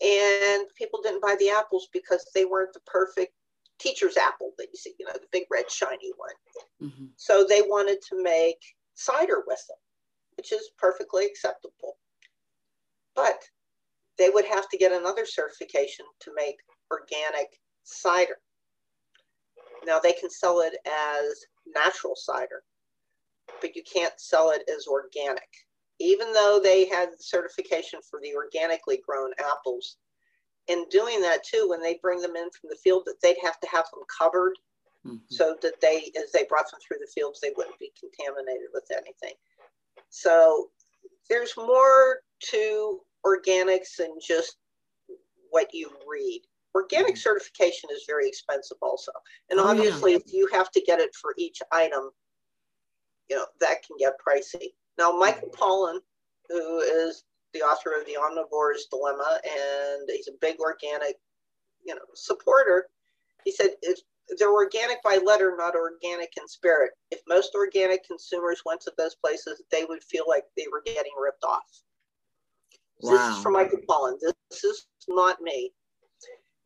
And 0.00 0.66
people 0.76 1.00
didn't 1.02 1.22
buy 1.22 1.36
the 1.38 1.50
apples 1.50 1.88
because 1.92 2.26
they 2.34 2.44
weren't 2.44 2.72
the 2.72 2.80
perfect 2.86 3.34
teacher's 3.78 4.16
apple 4.16 4.52
that 4.58 4.68
you 4.72 4.78
see, 4.78 4.94
you 4.98 5.06
know, 5.06 5.12
the 5.12 5.26
big 5.30 5.44
red 5.50 5.70
shiny 5.70 6.12
one. 6.16 6.90
Mm-hmm. 6.90 7.06
So 7.16 7.44
they 7.48 7.62
wanted 7.62 7.98
to 8.08 8.22
make 8.22 8.58
cider 8.94 9.42
with 9.46 9.62
them, 9.68 9.76
which 10.36 10.52
is 10.52 10.70
perfectly 10.78 11.26
acceptable. 11.26 11.96
But 13.14 13.42
they 14.18 14.28
would 14.28 14.44
have 14.46 14.68
to 14.68 14.78
get 14.78 14.92
another 14.92 15.26
certification 15.26 16.06
to 16.20 16.32
make 16.34 16.56
organic 16.90 17.58
cider. 17.84 18.38
Now 19.84 19.98
they 19.98 20.12
can 20.12 20.30
sell 20.30 20.60
it 20.60 20.74
as 20.86 21.44
natural 21.74 22.14
cider, 22.16 22.62
but 23.60 23.74
you 23.74 23.82
can't 23.82 24.18
sell 24.18 24.50
it 24.50 24.62
as 24.74 24.86
organic. 24.86 25.48
Even 25.98 26.32
though 26.32 26.60
they 26.62 26.88
had 26.88 27.10
the 27.10 27.22
certification 27.22 28.00
for 28.08 28.20
the 28.22 28.34
organically 28.34 29.00
grown 29.06 29.30
apples, 29.38 29.96
in 30.68 30.86
doing 30.90 31.20
that 31.22 31.44
too, 31.44 31.66
when 31.68 31.82
they 31.82 31.98
bring 32.02 32.20
them 32.20 32.36
in 32.36 32.48
from 32.50 32.70
the 32.70 32.78
field, 32.82 33.02
that 33.06 33.20
they'd 33.22 33.36
have 33.42 33.58
to 33.60 33.68
have 33.68 33.84
them 33.92 34.04
covered 34.18 34.54
mm-hmm. 35.06 35.16
so 35.28 35.56
that 35.62 35.80
they, 35.80 36.10
as 36.16 36.30
they 36.32 36.44
brought 36.48 36.70
them 36.70 36.80
through 36.80 36.98
the 37.00 37.10
fields, 37.12 37.40
they 37.40 37.52
wouldn't 37.56 37.78
be 37.78 37.92
contaminated 37.98 38.68
with 38.72 38.86
anything. 38.92 39.34
So 40.10 40.70
there's 41.28 41.54
more 41.56 42.20
to 42.50 43.00
organics 43.24 43.96
than 43.98 44.18
just 44.26 44.56
what 45.50 45.68
you 45.72 45.90
read. 46.08 46.42
Organic 46.74 47.14
mm-hmm. 47.14 47.18
certification 47.18 47.90
is 47.92 48.04
very 48.06 48.26
expensive 48.26 48.78
also. 48.80 49.12
And 49.50 49.60
oh, 49.60 49.68
obviously, 49.68 50.12
yeah. 50.12 50.18
if 50.18 50.32
you 50.32 50.48
have 50.52 50.70
to 50.72 50.80
get 50.80 51.00
it 51.00 51.14
for 51.14 51.34
each 51.36 51.60
item, 51.70 52.10
you 53.28 53.36
know, 53.36 53.46
that 53.60 53.82
can 53.86 53.96
get 53.98 54.14
pricey. 54.26 54.68
Now, 54.98 55.12
Michael 55.12 55.48
mm-hmm. 55.48 55.62
Pollan, 55.62 55.98
who 56.48 56.80
is 56.80 57.24
the 57.54 57.60
author 57.60 57.92
of 57.98 58.06
The 58.06 58.16
Omnivore's 58.18 58.86
Dilemma, 58.90 59.40
and 59.44 60.08
he's 60.08 60.28
a 60.28 60.32
big 60.40 60.58
organic, 60.58 61.16
you 61.84 61.94
know, 61.94 62.00
supporter, 62.14 62.88
he 63.44 63.52
said 63.52 63.70
if 63.82 63.98
they're 64.38 64.52
organic 64.52 65.02
by 65.02 65.18
letter, 65.24 65.54
not 65.56 65.74
organic 65.74 66.32
in 66.36 66.46
spirit. 66.48 66.92
If 67.10 67.20
most 67.28 67.54
organic 67.54 68.06
consumers 68.06 68.62
went 68.64 68.80
to 68.82 68.92
those 68.96 69.14
places, 69.14 69.62
they 69.70 69.84
would 69.84 70.02
feel 70.02 70.24
like 70.28 70.44
they 70.56 70.66
were 70.70 70.82
getting 70.84 71.12
ripped 71.20 71.44
off. 71.44 71.82
Wow. 73.00 73.12
This 73.12 73.36
is 73.36 73.42
from 73.42 73.54
Michael 73.54 73.80
Pollan. 73.88 74.18
This 74.50 74.64
is 74.64 74.86
not 75.08 75.40
me. 75.40 75.72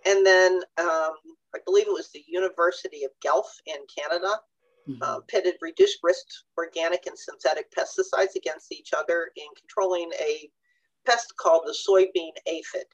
And 0.04 0.24
then 0.24 0.60
um, 0.78 1.14
I 1.54 1.58
believe 1.64 1.86
it 1.86 1.92
was 1.92 2.10
the 2.12 2.24
University 2.28 3.04
of 3.04 3.10
Guelph 3.22 3.52
in 3.66 3.78
Canada 3.98 4.40
mm-hmm. 4.88 5.02
uh, 5.02 5.20
pitted 5.28 5.54
reduced 5.60 5.98
risk 6.02 6.26
organic 6.56 7.06
and 7.06 7.18
synthetic 7.18 7.66
pesticides 7.72 8.36
against 8.36 8.72
each 8.72 8.90
other 8.96 9.30
in 9.36 9.46
controlling 9.58 10.10
a 10.20 10.48
pest 11.06 11.34
called 11.36 11.62
the 11.66 11.76
soybean 11.88 12.32
aphid. 12.46 12.86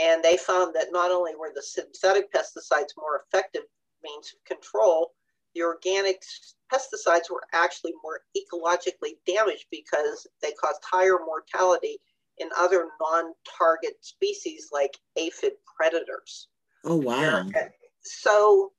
And 0.00 0.22
they 0.22 0.36
found 0.36 0.74
that 0.74 0.88
not 0.90 1.10
only 1.10 1.32
were 1.36 1.52
the 1.54 1.62
synthetic 1.62 2.32
pesticides 2.32 2.96
more 2.96 3.22
effective 3.26 3.62
means 4.02 4.32
of 4.34 4.44
control, 4.44 5.12
the 5.54 5.62
organic 5.62 6.22
pesticides 6.72 7.30
were 7.30 7.42
actually 7.52 7.92
more 8.02 8.20
ecologically 8.36 9.16
damaged 9.26 9.66
because 9.70 10.26
they 10.40 10.52
caused 10.52 10.80
higher 10.82 11.18
mortality 11.24 11.98
in 12.38 12.48
other 12.58 12.88
non-target 13.00 13.94
species 14.00 14.70
like 14.72 14.96
aphid 15.16 15.52
predators. 15.76 16.48
Oh 16.84 16.96
wow! 16.96 17.46
So, 18.02 18.72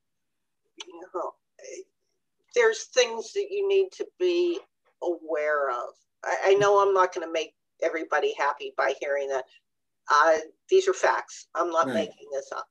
you 0.85 1.01
know, 1.13 1.33
there's 2.55 2.85
things 2.85 3.33
that 3.33 3.47
you 3.49 3.67
need 3.67 3.89
to 3.93 4.05
be 4.19 4.59
aware 5.01 5.69
of. 5.69 5.89
I, 6.23 6.37
I 6.45 6.53
know 6.55 6.79
I'm 6.79 6.93
not 6.93 7.13
going 7.13 7.25
to 7.25 7.31
make 7.31 7.53
everybody 7.81 8.33
happy 8.37 8.73
by 8.77 8.95
hearing 8.99 9.29
that. 9.29 9.45
Uh, 10.11 10.37
these 10.69 10.87
are 10.87 10.93
facts. 10.93 11.47
I'm 11.55 11.69
not 11.69 11.87
right. 11.87 11.95
making 11.95 12.27
this 12.31 12.51
up. 12.55 12.67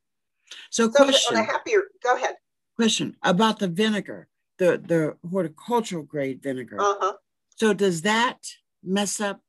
So, 0.70 0.90
so 0.90 1.04
question. 1.04 1.36
On 1.36 1.42
a 1.42 1.46
happier, 1.46 1.82
go 2.02 2.16
ahead. 2.16 2.36
Question 2.76 3.16
about 3.22 3.58
the 3.58 3.68
vinegar, 3.68 4.28
the 4.58 4.78
the 4.78 5.16
horticultural 5.28 6.02
grade 6.02 6.42
vinegar. 6.42 6.76
Uh 6.80 6.94
huh. 7.00 7.12
So 7.56 7.72
does 7.72 8.02
that 8.02 8.38
mess 8.82 9.20
up 9.20 9.40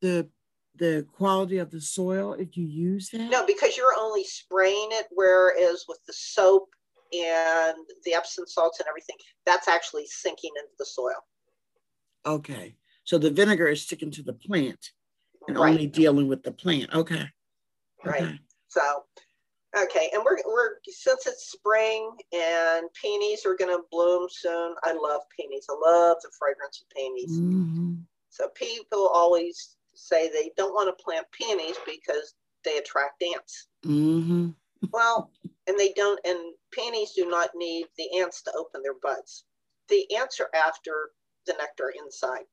the 0.00 0.28
the 0.76 1.06
quality 1.12 1.58
of 1.58 1.70
the 1.70 1.80
soil 1.80 2.34
if 2.34 2.56
you 2.56 2.66
use 2.66 3.10
that? 3.10 3.30
No, 3.30 3.46
because 3.46 3.76
you're 3.76 3.94
only 3.98 4.24
spraying 4.24 4.88
it, 4.92 5.06
whereas 5.10 5.84
with 5.88 5.98
the 6.06 6.12
soap 6.12 6.68
and 7.12 7.76
the 8.04 8.14
Epsom 8.14 8.46
salts 8.46 8.80
and 8.80 8.88
everything, 8.88 9.16
that's 9.44 9.68
actually 9.68 10.06
sinking 10.06 10.50
into 10.56 10.72
the 10.78 10.86
soil. 10.86 11.24
Okay. 12.24 12.76
So 13.04 13.18
the 13.18 13.30
vinegar 13.30 13.68
is 13.68 13.82
sticking 13.82 14.10
to 14.12 14.22
the 14.22 14.32
plant 14.32 14.92
and 15.48 15.58
right. 15.58 15.70
only 15.70 15.86
dealing 15.86 16.28
with 16.28 16.42
the 16.42 16.52
plant. 16.52 16.92
Okay. 16.94 17.28
Right. 18.04 18.22
Okay. 18.22 18.38
So, 18.68 19.04
okay. 19.76 20.10
And 20.12 20.22
we're, 20.24 20.38
we're, 20.46 20.76
since 20.84 21.26
it's 21.26 21.52
spring 21.52 22.10
and 22.32 22.86
peonies 23.00 23.44
are 23.46 23.56
going 23.56 23.74
to 23.74 23.82
bloom 23.90 24.28
soon, 24.30 24.74
I 24.82 24.92
love 24.92 25.22
peonies. 25.36 25.66
I 25.68 25.74
love 25.74 26.18
the 26.22 26.30
fragrance 26.38 26.82
of 26.82 26.96
peonies. 26.96 27.38
Mm-hmm. 27.38 27.94
So 28.30 28.48
people 28.54 29.08
always 29.08 29.76
say 29.94 30.28
they 30.28 30.50
don't 30.56 30.74
want 30.74 30.96
to 30.96 31.04
plant 31.04 31.26
peonies 31.32 31.76
because 31.84 32.34
they 32.64 32.78
attract 32.78 33.22
ants. 33.22 33.68
Mm-hmm. 33.84 34.50
well, 34.92 35.30
and 35.66 35.78
they 35.78 35.92
don't, 35.94 36.18
and 36.24 36.38
peonies 36.72 37.12
do 37.12 37.28
not 37.28 37.50
need 37.54 37.86
the 37.98 38.18
ants 38.18 38.42
to 38.42 38.52
open 38.56 38.82
their 38.82 38.94
buds. 39.02 39.44
The 39.88 40.06
ants 40.16 40.40
are 40.40 40.50
after 40.54 41.10
the 41.46 41.54
nectar 41.58 41.92
inside. 42.04 42.44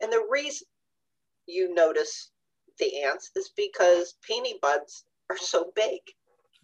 And 0.00 0.12
the 0.12 0.24
reason 0.30 0.66
you 1.48 1.74
notice 1.74 2.30
the 2.78 3.02
ants 3.02 3.30
is 3.34 3.50
because 3.56 4.14
peony 4.22 4.58
buds 4.62 5.04
are 5.30 5.38
so 5.38 5.72
big. 5.74 6.00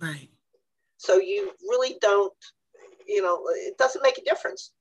Right. 0.01 0.29
So 0.97 1.19
you 1.19 1.53
really 1.63 1.97
don't, 2.01 2.33
you 3.07 3.23
know, 3.23 3.43
it 3.51 3.77
doesn't 3.79 4.03
make 4.03 4.19
a 4.19 4.25
difference. 4.25 4.73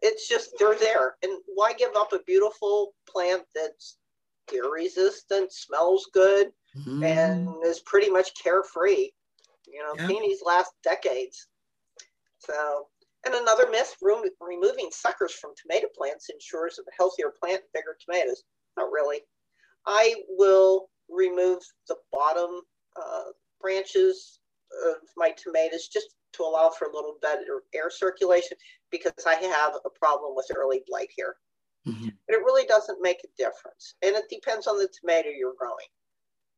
It's 0.00 0.28
just 0.28 0.54
they're 0.58 0.78
there. 0.78 1.16
And 1.22 1.32
why 1.54 1.72
give 1.72 1.94
up 1.96 2.12
a 2.12 2.20
beautiful 2.26 2.94
plant 3.08 3.42
that's 3.54 3.98
deer 4.48 4.70
resistant, 4.72 5.52
smells 5.52 6.08
good, 6.12 6.48
mm-hmm. 6.76 7.04
and 7.04 7.48
is 7.64 7.80
pretty 7.80 8.10
much 8.10 8.30
carefree. 8.42 9.10
You 9.66 9.82
know, 9.82 9.94
yeah. 9.96 10.06
peonies 10.06 10.40
last 10.44 10.72
decades. 10.82 11.48
So, 12.38 12.86
and 13.26 13.34
another 13.34 13.68
myth 13.70 13.96
removing 14.00 14.88
suckers 14.90 15.32
from 15.32 15.50
tomato 15.60 15.88
plants 15.96 16.30
ensures 16.30 16.78
a 16.78 16.82
healthier 16.96 17.32
plant 17.38 17.60
and 17.60 17.72
bigger 17.74 17.96
tomatoes. 18.00 18.44
Not 18.76 18.90
really. 18.90 19.20
I 19.88 20.14
will 20.28 20.90
remove 21.08 21.60
the 21.88 21.96
bottom 22.12 22.60
uh, 22.94 23.30
branches 23.60 24.40
of 24.86 24.96
my 25.16 25.30
tomatoes 25.30 25.88
just 25.88 26.08
to 26.34 26.42
allow 26.42 26.68
for 26.68 26.88
a 26.88 26.94
little 26.94 27.16
better 27.22 27.62
air 27.74 27.90
circulation 27.90 28.56
because 28.90 29.12
I 29.26 29.34
have 29.34 29.72
a 29.84 29.90
problem 29.98 30.34
with 30.36 30.46
early 30.54 30.82
blight 30.86 31.08
here. 31.16 31.36
Mm-hmm. 31.86 32.08
But 32.26 32.36
it 32.36 32.40
really 32.40 32.66
doesn't 32.66 33.00
make 33.00 33.20
a 33.24 33.42
difference. 33.42 33.94
And 34.02 34.14
it 34.14 34.24
depends 34.28 34.66
on 34.66 34.78
the 34.78 34.88
tomato 35.00 35.30
you're 35.30 35.54
growing. 35.58 35.88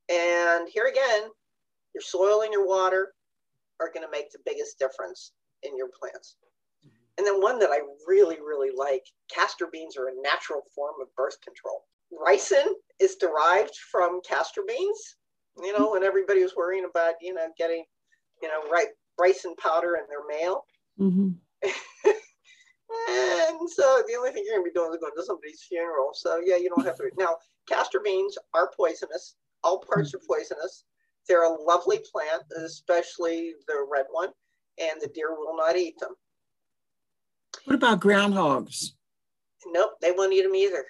And 0.08 0.68
here 0.68 0.88
again, 0.88 1.30
your 1.94 2.02
soil 2.02 2.42
and 2.42 2.52
your 2.52 2.66
water 2.66 3.12
are 3.78 3.92
going 3.94 4.04
to 4.04 4.10
make 4.10 4.32
the 4.32 4.40
biggest 4.44 4.76
difference 4.78 5.32
in 5.62 5.76
your 5.76 5.88
plants. 5.88 6.36
And 7.16 7.26
then 7.26 7.40
one 7.40 7.58
that 7.60 7.70
I 7.70 7.80
really, 8.08 8.36
really 8.36 8.70
like 8.74 9.04
castor 9.32 9.68
beans 9.70 9.96
are 9.96 10.08
a 10.08 10.22
natural 10.22 10.62
form 10.74 10.94
of 11.00 11.14
birth 11.14 11.40
control. 11.42 11.84
Ricin 12.12 12.72
is 12.98 13.16
derived 13.16 13.74
from 13.90 14.20
castor 14.22 14.62
beans, 14.66 15.16
you 15.62 15.76
know, 15.76 15.92
when 15.92 16.02
everybody 16.02 16.42
was 16.42 16.56
worrying 16.56 16.86
about, 16.88 17.14
you 17.20 17.34
know, 17.34 17.48
getting, 17.56 17.84
you 18.42 18.48
know, 18.48 18.68
right, 18.70 18.88
ricin 19.18 19.56
powder 19.58 19.96
in 19.96 20.04
their 20.08 20.26
mail. 20.26 20.64
Mm-hmm. 20.98 21.30
And 23.08 23.70
so 23.70 24.02
the 24.08 24.14
only 24.16 24.30
thing 24.30 24.44
you're 24.46 24.56
gonna 24.56 24.64
be 24.64 24.72
doing 24.72 24.92
is 24.92 24.98
going 25.00 25.12
to 25.14 25.22
somebody's 25.22 25.62
funeral. 25.62 26.10
So 26.12 26.40
yeah, 26.44 26.56
you 26.56 26.68
don't 26.68 26.84
have 26.84 26.96
to. 26.96 27.10
Now, 27.18 27.36
castor 27.68 28.00
beans 28.00 28.36
are 28.54 28.70
poisonous. 28.76 29.36
All 29.62 29.78
parts 29.78 30.14
are 30.14 30.20
poisonous. 30.26 30.84
They're 31.28 31.44
a 31.44 31.62
lovely 31.62 32.00
plant, 32.10 32.42
especially 32.64 33.54
the 33.68 33.86
red 33.90 34.06
one, 34.10 34.30
and 34.78 35.00
the 35.00 35.08
deer 35.08 35.30
will 35.30 35.56
not 35.56 35.76
eat 35.76 35.98
them. 35.98 36.14
What 37.64 37.76
about 37.76 38.00
groundhogs? 38.00 38.92
Nope, 39.66 39.92
they 40.00 40.12
won't 40.12 40.32
eat 40.32 40.42
them 40.42 40.54
either. 40.54 40.86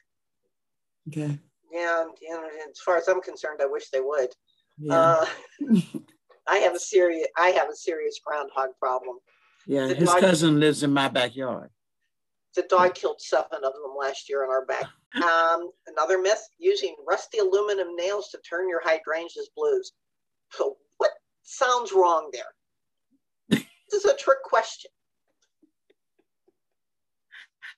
Okay. 1.11 1.39
Yeah, 1.73 2.05
you 2.21 2.31
know, 2.31 2.45
as 2.71 2.79
far 2.85 2.97
as 2.97 3.09
I'm 3.09 3.21
concerned, 3.21 3.61
I 3.63 3.67
wish 3.67 3.91
they 3.91 4.01
would. 4.01 4.29
Yeah. 4.79 4.95
Uh, 4.95 5.27
I 6.49 6.57
have 6.59 6.75
a 6.75 6.79
serious 6.81 7.27
I 7.37 7.49
have 7.51 7.69
a 7.69 7.77
serious 7.77 8.19
groundhog 8.25 8.71
problem. 8.81 9.19
yeah. 9.67 9.87
the 9.89 9.95
His 9.95 10.09
dog- 10.09 10.21
cousin 10.21 10.59
lives 10.61 10.83
in 10.83 10.93
my 10.93 11.09
backyard. 11.09 11.71
The 12.57 12.63
dog 12.63 12.95
killed 12.97 13.21
seven 13.21 13.59
of 13.63 13.73
them 13.73 13.95
last 13.99 14.29
year 14.29 14.45
in 14.45 14.51
our 14.51 14.65
back. 14.67 14.85
Um, 15.13 15.71
another 15.89 16.19
myth: 16.19 16.41
using 16.61 16.95
rusty 17.05 17.39
aluminum 17.39 17.97
nails 17.97 18.29
to 18.29 18.39
turn 18.49 18.69
your 18.69 18.81
hydrangeas 18.85 19.51
blues. 19.57 19.91
So 20.53 20.77
what 20.99 21.11
sounds 21.43 21.91
wrong 21.93 22.31
there? 22.33 23.59
this 23.91 24.05
is 24.05 24.05
a 24.05 24.17
trick 24.17 24.41
question. 24.45 24.89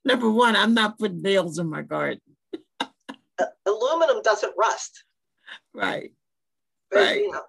Number 0.05 0.31
one, 0.31 0.57
I'm 0.57 0.75
not 0.75 0.99
putting 0.99 1.23
nails 1.23 1.59
in 1.59 1.71
my 1.71 1.81
garden. 1.81 2.21
Uh, 3.39 3.47
aluminum 3.67 4.23
doesn't 4.23 4.55
rust. 4.57 5.05
Right. 5.75 6.13
But, 6.91 6.99
Right. 6.99 7.17
you 7.23 7.31
know, 7.31 7.45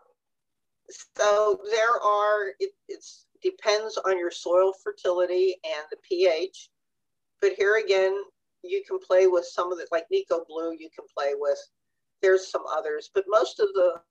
so 1.18 1.60
there 1.70 2.00
are 2.02 2.54
it 2.60 2.72
it's 2.88 3.28
depends 3.42 3.98
on 3.98 4.18
your 4.18 4.32
soil 4.32 4.74
fertility 4.84 5.60
and 5.66 5.86
the 5.92 5.98
pH. 5.98 6.70
But 7.42 7.54
here 7.54 7.78
again, 7.78 8.18
you 8.64 8.84
can 8.88 9.00
play 9.00 9.28
with 9.28 9.46
some 9.46 9.72
of 9.72 9.78
the 9.78 9.88
like 9.92 10.06
Nikko 10.10 10.46
Blue. 10.48 10.72
You 10.74 10.90
can 10.96 11.06
play 11.16 11.34
with. 11.36 11.60
There's 12.22 12.50
some 12.50 12.64
others, 12.70 13.10
but 13.14 13.26
most 13.28 13.60
of 13.60 13.68
the 13.74 14.02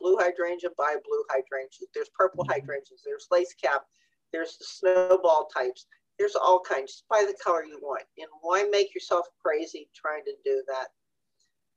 blue 0.00 0.16
hydrangea 0.16 0.70
buy 0.76 0.96
blue 1.04 1.22
hydrangeas. 1.30 1.86
There's 1.94 2.08
purple 2.08 2.44
Mhm. 2.44 2.52
hydrangeas. 2.52 3.02
There's 3.04 3.28
lace 3.30 3.54
cap. 3.54 3.86
There's 4.32 4.56
the 4.58 4.64
snowball 4.64 5.46
types. 5.46 5.86
There's 6.18 6.34
all 6.34 6.60
kinds. 6.60 6.92
Just 6.92 7.08
buy 7.08 7.24
the 7.24 7.34
color 7.34 7.64
you 7.64 7.78
want. 7.80 8.04
And 8.18 8.28
why 8.40 8.64
make 8.64 8.94
yourself 8.94 9.28
crazy 9.40 9.88
trying 9.94 10.24
to 10.24 10.34
do 10.44 10.64
that? 10.66 10.92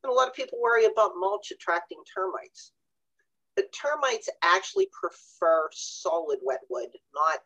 And 0.06 0.12
a 0.12 0.16
lot 0.16 0.28
of 0.28 0.36
people 0.36 0.60
worry 0.62 0.86
about 0.86 1.14
mulch 1.18 1.50
attracting 1.50 1.98
termites. 2.14 2.74
The 3.56 3.66
termites 3.74 4.30
actually 4.44 4.88
prefer 4.94 5.68
solid 5.74 6.38
wet 6.44 6.60
wood, 6.70 6.90
not 7.16 7.40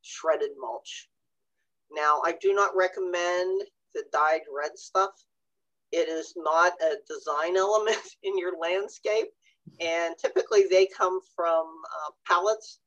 shredded 0.00 0.50
mulch. 0.58 1.08
Now, 1.92 2.20
I 2.24 2.32
do 2.40 2.52
not 2.52 2.74
recommend 2.74 3.62
the 3.94 4.02
dyed 4.12 4.40
red 4.52 4.76
stuff. 4.76 5.12
It 5.92 6.08
is 6.08 6.34
not 6.36 6.72
a 6.82 6.96
design 7.08 7.56
element 7.56 8.02
in 8.24 8.36
your 8.36 8.58
landscape. 8.58 9.28
And 9.78 10.16
typically 10.18 10.64
they 10.68 10.86
come 10.86 11.20
from 11.36 11.64
uh, 11.64 12.10
pallets 12.26 12.80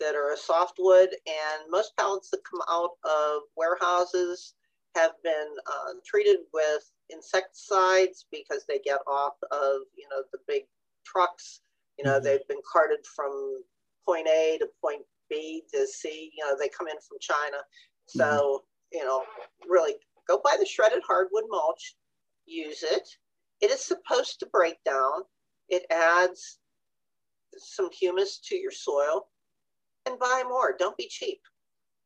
that 0.00 0.16
are 0.16 0.32
a 0.32 0.36
softwood. 0.36 1.10
And 1.28 1.70
most 1.70 1.96
pallets 1.96 2.30
that 2.30 2.40
come 2.42 2.62
out 2.68 2.96
of 3.04 3.42
warehouses 3.56 4.54
have 4.96 5.12
been 5.22 5.54
uh, 5.64 5.92
treated 6.04 6.38
with 6.52 6.90
insecticides 7.10 8.26
because 8.30 8.64
they 8.66 8.78
get 8.78 9.00
off 9.06 9.34
of, 9.50 9.82
you 9.96 10.08
know, 10.10 10.22
the 10.32 10.38
big 10.46 10.64
trucks. 11.04 11.60
You 11.98 12.04
know, 12.04 12.18
Mhm. 12.18 12.22
they've 12.24 12.48
been 12.48 12.62
carted 12.70 13.06
from 13.06 13.64
point 14.04 14.28
A 14.28 14.58
to 14.58 14.66
point 14.80 15.06
B 15.28 15.64
to 15.72 15.86
C. 15.86 16.30
You 16.34 16.44
know, 16.44 16.56
they 16.56 16.68
come 16.68 16.88
in 16.88 17.00
from 17.00 17.18
China. 17.20 17.64
So, 18.06 18.66
you 18.92 19.04
know, 19.04 19.26
really 19.66 19.94
go 20.26 20.38
buy 20.38 20.56
the 20.58 20.66
shredded 20.66 21.02
hardwood 21.02 21.44
mulch, 21.48 21.96
use 22.44 22.82
it. 22.82 23.08
It 23.60 23.70
is 23.70 23.80
supposed 23.84 24.38
to 24.40 24.46
break 24.46 24.82
down. 24.84 25.24
It 25.68 25.86
adds 25.90 26.60
some 27.56 27.90
humus 27.90 28.38
to 28.40 28.56
your 28.56 28.70
soil 28.70 29.30
and 30.04 30.18
buy 30.18 30.42
more. 30.46 30.76
Don't 30.76 30.96
be 30.96 31.08
cheap. 31.08 31.40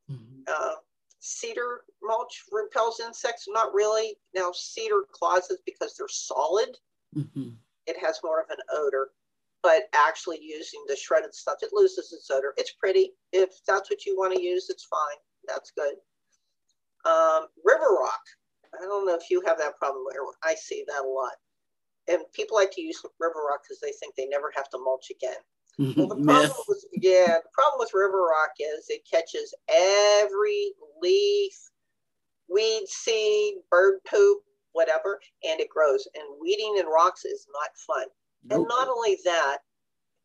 Mhm. 0.09 0.45
Uh, 0.49 0.77
cedar 1.21 1.85
mulch 2.03 2.45
repels 2.51 3.01
insects, 3.01 3.47
not 3.49 3.73
really. 3.75 4.19
Now, 4.35 4.53
cedar 4.53 5.05
closets, 5.13 5.63
because 5.65 5.97
they're 5.97 6.09
solid, 6.09 6.79
Mhm. 7.15 7.57
it 7.87 7.97
has 7.99 8.23
more 8.23 8.41
of 8.41 8.51
an 8.51 8.61
odor. 8.71 9.13
But 9.63 9.91
actually, 9.93 10.41
using 10.41 10.83
the 10.87 10.97
shredded 10.97 11.35
stuff, 11.35 11.63
it 11.63 11.73
loses 11.73 12.13
its 12.13 12.31
odor. 12.31 12.55
It's 12.57 12.73
pretty. 12.73 13.15
If 13.33 13.63
that's 13.65 13.91
what 13.91 14.07
you 14.07 14.17
want 14.17 14.35
to 14.35 14.43
use, 14.43 14.71
it's 14.71 14.85
fine. 14.85 15.19
That's 15.45 15.71
good. 15.73 16.01
Um, 17.05 17.49
river 17.65 17.95
rock. 17.95 18.25
I 18.75 18.83
don't 18.83 19.05
know 19.05 19.15
if 19.15 19.31
you 19.31 19.43
have 19.43 19.59
that 19.59 19.79
problem. 19.79 20.07
I 20.43 20.55
see 20.55 20.85
that 20.85 21.05
a 21.05 21.09
lot. 21.09 21.39
And 22.09 22.31
people 22.33 22.57
like 22.57 22.71
to 22.73 22.81
use 22.81 23.05
river 23.19 23.43
rock 23.49 23.63
because 23.63 23.81
they 23.81 23.93
think 23.93 24.15
they 24.15 24.27
never 24.27 24.51
have 24.57 24.71
to 24.71 24.79
mulch 24.79 25.11
again. 25.11 25.45
Well, 25.79 26.09
the 26.09 26.17
problem 26.25 26.53
with 26.69 26.85
yeah, 26.93 27.39
the 27.39 27.51
problem 27.53 27.79
with 27.79 27.95
river 27.95 28.23
rock 28.23 28.51
is 28.59 28.87
it 28.89 29.03
catches 29.11 29.55
every 29.69 30.73
leaf, 31.01 31.55
weed 32.49 32.85
seed, 32.87 33.55
bird 33.71 34.01
poop, 34.09 34.43
whatever, 34.73 35.21
and 35.45 35.61
it 35.61 35.69
grows. 35.69 36.07
And 36.15 36.25
weeding 36.41 36.77
in 36.79 36.87
rocks 36.87 37.25
is 37.25 37.47
not 37.53 37.71
fun. 37.87 38.07
And 38.51 38.67
not 38.69 38.89
only 38.89 39.19
that, 39.25 39.59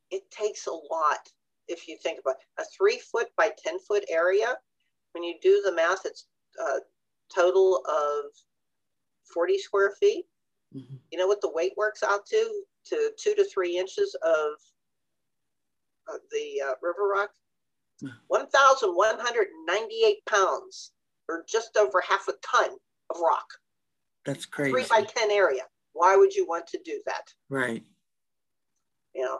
it 0.10 0.29
takes 0.31 0.67
a 0.67 0.71
lot. 0.71 1.19
If 1.67 1.88
you 1.88 1.97
think 2.01 2.19
about 2.19 2.38
a 2.60 2.63
three 2.77 2.99
foot 2.99 3.27
by 3.38 3.51
ten 3.58 3.79
foot 3.79 4.05
area, 4.10 4.55
when 5.13 5.23
you 5.23 5.36
do 5.41 5.62
the 5.65 5.73
math, 5.73 6.05
it's 6.05 6.27
a 6.60 6.79
total 7.34 7.84
of 7.88 8.31
forty 9.34 9.58
square 9.58 9.91
feet. 9.99 10.25
Mhm. 10.75 10.99
You 11.12 11.17
know 11.17 11.27
what 11.27 11.41
the 11.41 11.51
weight 11.51 11.73
works 11.75 12.03
out 12.03 12.25
to? 12.27 12.63
To 12.86 13.12
two 13.17 13.34
to 13.36 13.43
three 13.45 13.77
inches 13.77 14.15
of 14.23 14.49
the 16.31 16.61
uh, 16.61 16.73
river 16.81 17.07
rock? 17.07 17.31
Hmm. 18.01 18.09
1,198 18.27 20.25
pounds, 20.25 20.91
or 21.29 21.45
just 21.47 21.77
over 21.77 22.01
half 22.07 22.27
a 22.27 22.33
ton 22.45 22.71
of 23.09 23.19
rock. 23.19 23.45
That's 24.25 24.45
crazy. 24.45 24.71
Three 24.71 24.85
by 24.89 25.03
10 25.03 25.31
area. 25.31 25.63
Why 25.93 26.15
would 26.15 26.33
you 26.33 26.45
want 26.45 26.67
to 26.67 26.79
do 26.83 27.01
that? 27.05 27.33
Right. 27.49 27.83
You 29.13 29.23
know? 29.23 29.39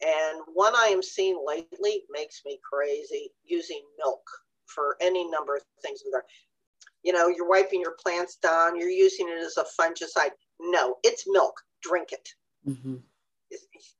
And 0.00 0.40
one 0.54 0.74
I 0.74 0.86
am 0.86 1.02
seeing 1.02 1.44
lately 1.46 2.04
makes 2.10 2.42
me 2.44 2.58
crazy 2.68 3.30
using 3.44 3.82
milk 3.98 4.22
for 4.66 4.96
any 5.00 5.28
number 5.30 5.56
of 5.56 5.62
things. 5.82 6.02
You 7.04 7.12
know, 7.12 7.28
you're 7.28 7.48
wiping 7.48 7.80
your 7.80 7.96
plants 8.02 8.36
down, 8.36 8.78
you're 8.78 8.88
using 8.88 9.28
it 9.28 9.38
as 9.38 9.58
a 9.58 9.64
fungicide. 9.80 10.30
No, 10.60 10.96
it's 11.04 11.24
milk. 11.26 11.60
Drink 11.82 12.12
it. 12.12 12.28
Mhm. 12.66 13.02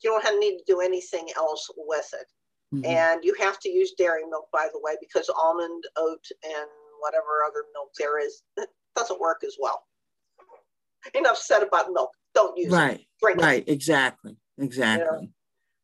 You 0.03 0.11
don't 0.11 0.25
have 0.25 0.39
need 0.39 0.59
to 0.59 0.65
do 0.67 0.81
anything 0.81 1.29
else 1.37 1.71
with 1.77 2.11
it. 2.15 2.27
Mhm. 2.75 2.87
And 2.87 3.25
you 3.25 3.35
have 3.35 3.59
to 3.61 3.69
use 3.69 3.93
dairy 3.93 4.25
milk, 4.27 4.49
by 4.53 4.69
the 4.73 4.81
way, 4.81 4.97
because 5.01 5.29
almond, 5.29 5.85
oat, 5.97 6.25
and 6.43 6.69
whatever 7.01 7.45
other 7.47 7.65
milk 7.75 7.91
there 7.99 8.19
is 8.19 8.43
doesn't 8.97 9.21
work 9.21 9.43
as 9.45 9.57
well. 9.59 9.87
Enough 11.15 11.39
said 11.39 11.63
about 11.63 11.93
milk. 11.93 12.11
Don't 12.35 12.57
use 12.57 12.73
it. 12.73 12.77
Right. 12.77 13.07
It. 13.23 13.37
Right. 13.37 13.65
Exactly. 13.67 14.37
Exactly. 14.59 15.33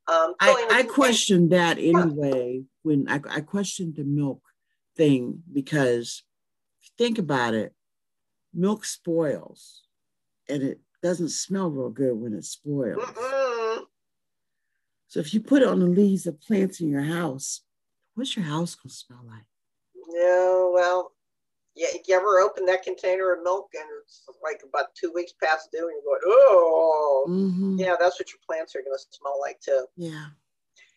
Um, 0.06 0.34
I, 0.40 0.68
I 0.70 0.82
questioned 0.84 1.50
that 1.52 1.76
anyway 1.78 2.62
when 2.82 3.08
I, 3.08 3.20
I 3.28 3.40
questioned 3.40 3.96
the 3.96 4.04
milk 4.04 4.40
thing 4.96 5.42
because 5.52 6.22
think 6.96 7.18
about 7.18 7.52
it, 7.52 7.74
milk 8.54 8.86
spoils 8.86 9.82
and 10.48 10.62
it 10.62 10.80
doesn't 11.02 11.28
smell 11.28 11.70
real 11.70 11.90
good 11.90 12.14
when 12.14 12.32
it 12.32 12.44
spoils. 12.44 13.02
Mm-mm. 13.02 13.37
So 15.08 15.20
if 15.20 15.32
you 15.32 15.40
put 15.40 15.62
it 15.62 15.68
on 15.68 15.80
the 15.80 15.86
leaves 15.86 16.26
of 16.26 16.40
plants 16.40 16.80
in 16.80 16.88
your 16.88 17.02
house, 17.02 17.62
what's 18.14 18.36
your 18.36 18.44
house 18.44 18.74
gonna 18.74 18.92
smell 18.92 19.24
like? 19.26 19.44
No, 20.08 20.70
well, 20.74 21.12
yeah, 21.74 21.88
you 22.06 22.14
ever 22.14 22.40
open 22.40 22.66
that 22.66 22.82
container 22.82 23.32
of 23.32 23.42
milk 23.42 23.70
and 23.74 23.88
it's 24.02 24.22
like 24.42 24.60
about 24.68 24.94
two 24.94 25.12
weeks 25.14 25.32
past 25.42 25.70
due 25.72 25.88
and 25.88 25.96
you're 26.04 26.18
going, 26.18 26.20
oh, 26.26 27.26
Mhm. 27.28 27.78
yeah, 27.78 27.96
that's 27.98 28.18
what 28.20 28.30
your 28.30 28.40
plants 28.46 28.74
are 28.74 28.82
going 28.82 28.96
to 28.98 29.16
smell 29.16 29.38
like 29.40 29.60
too. 29.60 29.86
Yeah. 29.96 30.26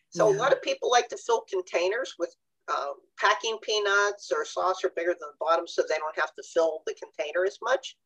So 0.09 0.27
a 0.27 0.35
lot 0.35 0.51
of 0.51 0.61
people 0.61 0.89
like 0.91 1.07
to 1.09 1.17
fill 1.17 1.41
containers 1.41 2.15
with 2.19 2.35
um, 2.67 2.95
packing 3.17 3.57
peanuts 3.61 4.31
or 4.31 4.43
sauce 4.43 4.81
saucer 4.81 4.91
bigger 4.95 5.11
than 5.11 5.29
the 5.29 5.35
bottom 5.39 5.67
so 5.67 5.83
they 5.87 5.97
don't 5.97 6.19
have 6.19 6.33
to 6.35 6.43
fill 6.43 6.83
the 6.85 6.95
container 6.95 7.45
as 7.45 7.57
much 7.61 7.97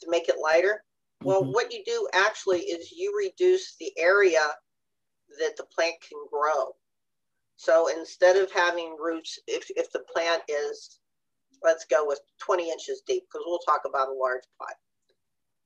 to 0.00 0.10
make 0.10 0.28
it 0.28 0.38
lighter. 0.38 0.84
Well, 1.24 1.42
Mhm. 1.42 1.52
what 1.52 1.72
you 1.72 1.82
do 1.84 2.08
actually 2.12 2.62
is 2.62 2.92
you 2.92 3.16
reduce 3.16 3.76
the 3.76 3.96
area 3.98 4.56
that 5.38 5.56
the 5.56 5.64
plant 5.64 6.00
can 6.00 6.26
grow. 6.26 6.76
So 7.56 7.86
instead 7.88 8.36
of 8.36 8.50
having 8.50 8.96
roots, 8.96 9.38
if, 9.46 9.70
if 9.70 9.90
the 9.90 10.00
plant 10.00 10.42
is, 10.48 11.00
let's 11.62 11.84
go 11.86 12.06
with 12.06 12.20
20 12.38 12.70
inches 12.70 13.00
deep, 13.06 13.24
because 13.26 13.44
we'll 13.46 13.58
talk 13.60 13.84
about 13.84 14.08
a 14.08 14.12
large 14.12 14.44
pot. 14.58 14.74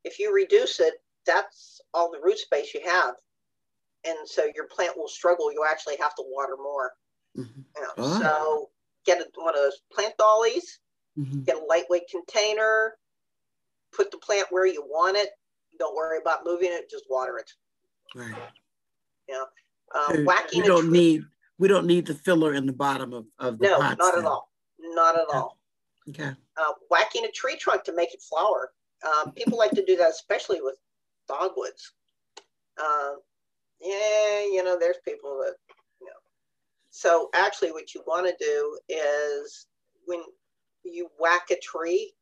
If 0.04 0.18
you 0.18 0.32
reduce 0.32 0.80
it, 0.80 1.02
that's 1.26 1.80
all 1.92 2.10
the 2.10 2.20
root 2.20 2.38
space 2.38 2.72
you 2.74 2.80
have. 2.84 3.16
And 4.04 4.28
so 4.28 4.44
your 4.54 4.66
plant 4.66 4.96
will 4.96 5.08
struggle. 5.08 5.52
You 5.52 5.64
actually 5.68 5.96
have 5.96 6.14
to 6.14 6.22
water 6.26 6.56
more. 6.56 6.94
Mhm. 7.36 7.64
you 7.76 7.82
know. 7.82 7.92
Ah. 7.98 8.18
So 8.20 8.70
get 9.04 9.20
a, 9.20 9.30
one 9.34 9.54
of 9.54 9.60
those 9.60 9.80
plant 9.92 10.16
dollies, 10.16 10.80
mm-hmm. 11.16 11.42
get 11.42 11.56
a 11.56 11.64
lightweight 11.64 12.08
container, 12.10 12.98
put 13.92 14.10
the 14.10 14.18
plant 14.18 14.48
where 14.50 14.66
you 14.66 14.82
want 14.82 15.16
it. 15.16 15.30
Don't 15.78 15.94
worry 15.96 16.18
about 16.20 16.44
moving 16.44 16.70
it, 16.72 16.90
just 16.90 17.04
water 17.08 17.38
it. 17.38 17.50
Right. 18.14 18.34
Yeah. 19.28 19.44
Uh, 19.94 20.14
so 20.14 20.24
whacking. 20.24 20.62
We 20.62 20.68
don't 20.68 20.90
need 20.90 21.24
we 21.58 21.68
don't 21.68 21.86
need 21.86 22.06
the 22.06 22.14
filler 22.14 22.54
in 22.54 22.66
the 22.66 22.72
bottom 22.72 23.12
of, 23.12 23.26
of 23.38 23.58
the 23.58 23.68
no, 23.68 23.78
not 23.78 23.98
then. 23.98 24.18
at 24.20 24.24
all. 24.24 24.50
Not 24.78 25.16
at 25.16 25.26
okay. 25.28 25.36
all. 25.36 25.58
Okay. 26.08 26.30
Uh, 26.56 26.72
whacking 26.88 27.24
a 27.24 27.30
tree 27.30 27.56
trunk 27.56 27.84
to 27.84 27.94
make 27.94 28.14
it 28.14 28.22
flower. 28.22 28.70
Um, 29.06 29.32
people 29.32 29.58
like 29.58 29.72
to 29.72 29.84
do 29.84 29.96
that, 29.96 30.10
especially 30.10 30.60
with 30.60 30.76
dogwoods. 31.28 31.92
Um, 32.80 33.18
yeah, 33.80 34.40
you 34.40 34.62
know, 34.64 34.78
there's 34.78 34.96
people 35.04 35.42
that, 35.44 35.54
you 36.00 36.06
know. 36.06 36.12
So 36.90 37.28
actually, 37.34 37.72
what 37.72 37.94
you 37.94 38.02
want 38.06 38.26
to 38.26 38.44
do 38.44 38.78
is 38.88 39.66
when 40.06 40.20
you 40.84 41.08
whack 41.18 41.50
a 41.50 41.56
tree, 41.56 42.12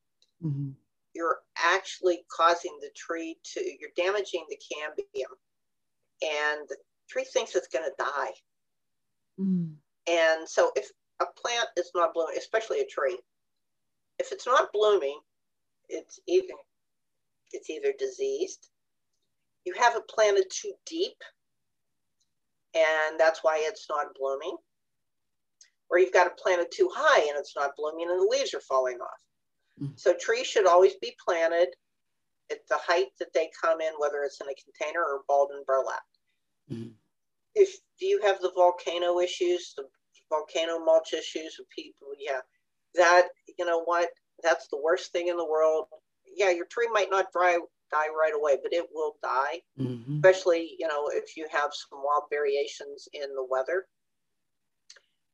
mm-hmm. 0.42 0.70
You're 1.16 1.38
actually 1.56 2.24
causing 2.30 2.76
the 2.80 2.90
tree 2.94 3.36
to, 3.54 3.60
you're 3.80 3.90
damaging 3.96 4.44
the 4.48 4.56
cambium. 4.56 5.32
And 6.22 6.68
the 6.68 6.76
tree 7.08 7.24
thinks 7.24 7.54
it's 7.54 7.68
going 7.68 7.84
to 7.84 8.04
die. 8.04 8.32
Mm. 9.40 9.72
And 10.08 10.48
so 10.48 10.70
if 10.76 10.88
a 11.20 11.26
plant 11.40 11.68
is 11.76 11.90
not 11.94 12.14
blooming, 12.14 12.36
especially 12.38 12.80
a 12.80 12.86
tree, 12.86 13.18
if 14.18 14.32
it's 14.32 14.46
not 14.46 14.72
blooming, 14.72 15.18
it's 15.88 16.20
either 16.26 16.54
it's 17.52 17.70
either 17.70 17.92
diseased, 17.98 18.68
you 19.64 19.74
have 19.78 19.94
it 19.94 20.08
planted 20.08 20.46
too 20.50 20.72
deep, 20.84 21.16
and 22.74 23.18
that's 23.18 23.40
why 23.42 23.58
it's 23.60 23.86
not 23.88 24.14
blooming, 24.18 24.56
or 25.88 25.98
you've 25.98 26.12
got 26.12 26.26
it 26.26 26.38
planted 26.38 26.68
too 26.72 26.90
high 26.94 27.20
and 27.20 27.38
it's 27.38 27.54
not 27.56 27.76
blooming 27.76 28.08
and 28.10 28.20
the 28.20 28.28
leaves 28.28 28.52
are 28.54 28.60
falling 28.60 28.98
off. 28.98 29.20
Mm-hmm. 29.80 29.92
So 29.96 30.14
trees 30.18 30.46
should 30.46 30.66
always 30.66 30.94
be 30.94 31.14
planted 31.24 31.68
at 32.50 32.66
the 32.68 32.78
height 32.78 33.08
that 33.18 33.32
they 33.34 33.50
come 33.60 33.80
in, 33.80 33.92
whether 33.98 34.22
it's 34.22 34.40
in 34.40 34.48
a 34.48 34.54
container 34.54 35.02
or 35.02 35.22
balled 35.28 35.50
and 35.54 35.66
burlap. 35.66 36.02
Mm-hmm. 36.70 36.90
If 37.54 37.76
you 38.00 38.20
have 38.22 38.40
the 38.40 38.52
volcano 38.54 39.20
issues, 39.20 39.74
the 39.76 39.84
volcano 40.30 40.78
mulch 40.78 41.12
issues 41.12 41.56
with 41.58 41.68
people, 41.70 42.08
yeah, 42.18 42.40
that 42.94 43.28
you 43.58 43.64
know 43.64 43.82
what, 43.84 44.08
that's 44.42 44.68
the 44.68 44.80
worst 44.82 45.12
thing 45.12 45.28
in 45.28 45.36
the 45.36 45.46
world. 45.46 45.86
Yeah, 46.34 46.50
your 46.50 46.66
tree 46.66 46.88
might 46.92 47.10
not 47.10 47.32
dry 47.32 47.58
die 47.92 48.08
right 48.08 48.34
away, 48.34 48.58
but 48.62 48.72
it 48.72 48.86
will 48.92 49.14
die, 49.22 49.62
mm-hmm. 49.78 50.16
especially 50.16 50.76
you 50.78 50.86
know 50.86 51.08
if 51.12 51.36
you 51.36 51.46
have 51.50 51.70
some 51.72 52.00
wild 52.02 52.24
variations 52.30 53.08
in 53.12 53.34
the 53.34 53.46
weather. 53.48 53.86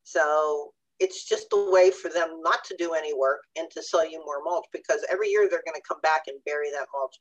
So 0.05 0.73
it's 1.03 1.29
just 1.29 1.49
a 1.53 1.71
way 1.71 1.91
for 1.91 2.09
them 2.09 2.41
not 2.43 2.63
to 2.65 2.77
do 2.79 2.93
any 2.95 3.13
work 3.13 3.41
and 3.57 3.69
to 3.73 3.83
sell 3.83 4.09
you 4.09 4.23
more 4.25 4.43
mulch 4.45 4.67
because 4.73 5.05
every 5.11 5.29
year 5.29 5.49
they're 5.51 5.67
going 5.67 5.75
to 5.75 5.89
come 5.89 6.01
back 6.01 6.23
and 6.29 6.39
bury 6.47 6.71
that 6.71 6.87
mulch. 6.95 7.17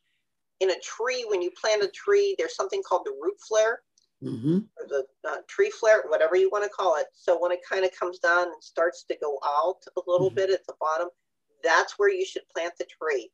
In 0.59 0.69
a 0.69 0.79
tree, 0.83 1.25
when 1.27 1.41
you 1.41 1.49
plant 1.59 1.81
a 1.81 1.87
tree, 1.87 2.35
there's 2.37 2.55
something 2.55 2.83
called 2.87 3.01
the 3.05 3.17
root 3.19 3.37
flare 3.47 3.79
mm-hmm. 4.23 4.59
or 4.77 4.87
the 4.87 5.03
uh, 5.27 5.37
tree 5.47 5.71
flare, 5.71 6.03
whatever 6.07 6.35
you 6.35 6.51
want 6.51 6.63
to 6.63 6.69
call 6.69 6.95
it. 6.97 7.07
So 7.11 7.41
when 7.41 7.51
it 7.51 7.61
kind 7.67 7.83
of 7.83 7.91
comes 7.97 8.19
down 8.19 8.43
and 8.43 8.63
starts 8.63 9.03
to 9.05 9.17
go 9.19 9.39
out 9.43 9.79
a 9.97 10.01
little 10.05 10.27
mm-hmm. 10.27 10.35
bit 10.35 10.51
at 10.51 10.65
the 10.67 10.75
bottom, 10.79 11.09
that's 11.63 11.97
where 11.97 12.13
you 12.13 12.25
should 12.25 12.43
plant 12.55 12.73
the 12.77 12.85
tree. 12.85 13.31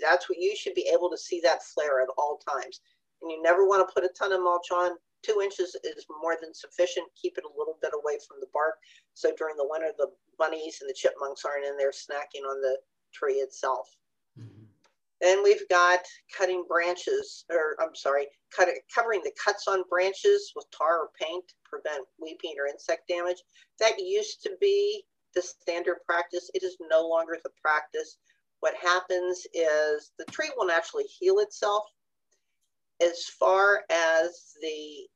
That's 0.00 0.28
what 0.28 0.38
you 0.38 0.54
should 0.56 0.74
be 0.74 0.88
able 0.92 1.10
to 1.10 1.18
see 1.18 1.40
that 1.42 1.64
flare 1.64 2.02
at 2.02 2.08
all 2.16 2.40
times. 2.48 2.80
And 3.20 3.32
you 3.32 3.42
never 3.42 3.66
want 3.66 3.86
to 3.86 3.92
put 3.92 4.08
a 4.08 4.14
ton 4.16 4.32
of 4.32 4.42
mulch 4.42 4.70
on. 4.72 4.92
Two 5.22 5.40
inches 5.42 5.76
is 5.84 6.06
more 6.22 6.36
than 6.40 6.54
sufficient. 6.54 7.06
Keep 7.20 7.38
it 7.38 7.44
a 7.44 7.58
little 7.58 7.76
bit 7.82 7.92
away 7.94 8.18
from 8.26 8.38
the 8.40 8.46
bark. 8.52 8.74
So 9.14 9.32
during 9.36 9.56
the 9.56 9.68
winter, 9.68 9.90
the 9.98 10.10
bunnies 10.38 10.78
and 10.80 10.88
the 10.88 10.94
chipmunks 10.94 11.44
aren't 11.44 11.66
in 11.66 11.76
there 11.76 11.90
snacking 11.90 12.48
on 12.48 12.60
the 12.60 12.78
tree 13.12 13.34
itself. 13.34 13.88
Mm-hmm. 14.38 14.64
Then 15.20 15.42
we've 15.42 15.68
got 15.68 16.00
cutting 16.36 16.64
branches, 16.68 17.44
or 17.50 17.76
I'm 17.80 17.94
sorry, 17.94 18.28
cut, 18.54 18.68
covering 18.94 19.20
the 19.24 19.32
cuts 19.42 19.66
on 19.66 19.82
branches 19.90 20.52
with 20.54 20.66
tar 20.70 21.00
or 21.00 21.10
paint 21.20 21.48
to 21.48 21.54
prevent 21.64 22.06
weeping 22.20 22.54
or 22.58 22.66
insect 22.66 23.08
damage. 23.08 23.42
That 23.80 23.98
used 23.98 24.42
to 24.44 24.52
be 24.60 25.04
the 25.34 25.42
standard 25.42 25.98
practice. 26.06 26.50
It 26.54 26.62
is 26.62 26.76
no 26.88 27.06
longer 27.06 27.38
the 27.42 27.50
practice. 27.60 28.18
What 28.60 28.74
happens 28.76 29.46
is 29.54 30.12
the 30.18 30.24
tree 30.30 30.50
will 30.56 30.66
naturally 30.66 31.04
heal 31.04 31.40
itself. 31.40 31.84
As 33.00 33.24
far 33.24 33.84
as 33.90 34.54
the 34.60 35.06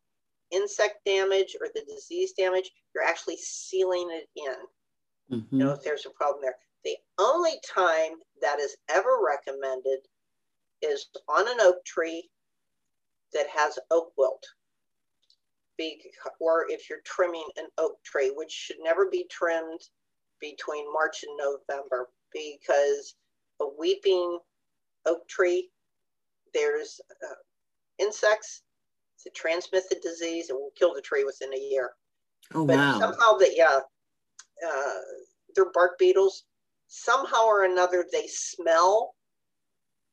insect 0.51 1.05
damage 1.05 1.57
or 1.61 1.69
the 1.75 1.85
disease 1.89 2.33
damage, 2.33 2.71
you're 2.95 3.05
actually 3.05 3.39
sealing 3.39 4.09
it 4.11 4.29
in. 4.37 5.39
Mm-hmm. 5.39 5.57
You 5.57 5.65
know, 5.65 5.73
if 5.73 5.83
there's 5.83 6.07
a 6.07 6.11
problem 6.11 6.43
there. 6.43 6.57
The 6.85 6.97
only 7.19 7.61
time 7.75 8.13
that 8.41 8.59
is 8.59 8.77
ever 8.91 9.19
recommended 9.25 10.01
is 10.83 11.07
on 11.29 11.49
an 11.49 11.61
oak 11.61 11.85
tree 11.85 12.29
that 13.33 13.47
has 13.49 13.79
oak 13.91 14.13
wilt. 14.19 14.45
Be, 15.79 16.03
or 16.39 16.67
if 16.69 16.91
you're 16.91 17.01
trimming 17.05 17.47
an 17.57 17.67
oak 17.79 18.03
tree, 18.05 18.33
which 18.35 18.53
should 18.53 18.77
never 18.83 19.09
be 19.09 19.27
trimmed 19.31 19.81
between 20.41 20.93
March 20.93 21.23
and 21.23 21.37
November 21.39 22.11
because 22.33 23.15
a 23.61 23.67
weeping 23.79 24.39
oak 25.07 25.27
tree, 25.29 25.71
there's 26.53 27.01
uh, 27.25 27.35
insects 28.03 28.63
to 29.23 29.31
transmit 29.31 29.85
the 29.89 30.01
disease 30.03 30.51
and 30.51 30.59
will 30.59 30.73
kill 30.77 30.95
the 30.95 31.01
tree 31.01 31.25
within 31.25 31.55
a 31.55 31.61
year. 31.61 31.91
Oh, 32.55 32.67
but 32.67 32.77
wow. 32.77 32.99
somehow 32.99 33.37
that, 33.39 33.53
yeah, 33.55 33.79
uh, 34.67 35.01
they're 35.55 35.73
bark 35.73 35.99
beetles 35.99 36.45
somehow 36.95 37.47
or 37.47 37.65
another 37.65 38.05
they 38.13 38.27
smell 38.27 39.15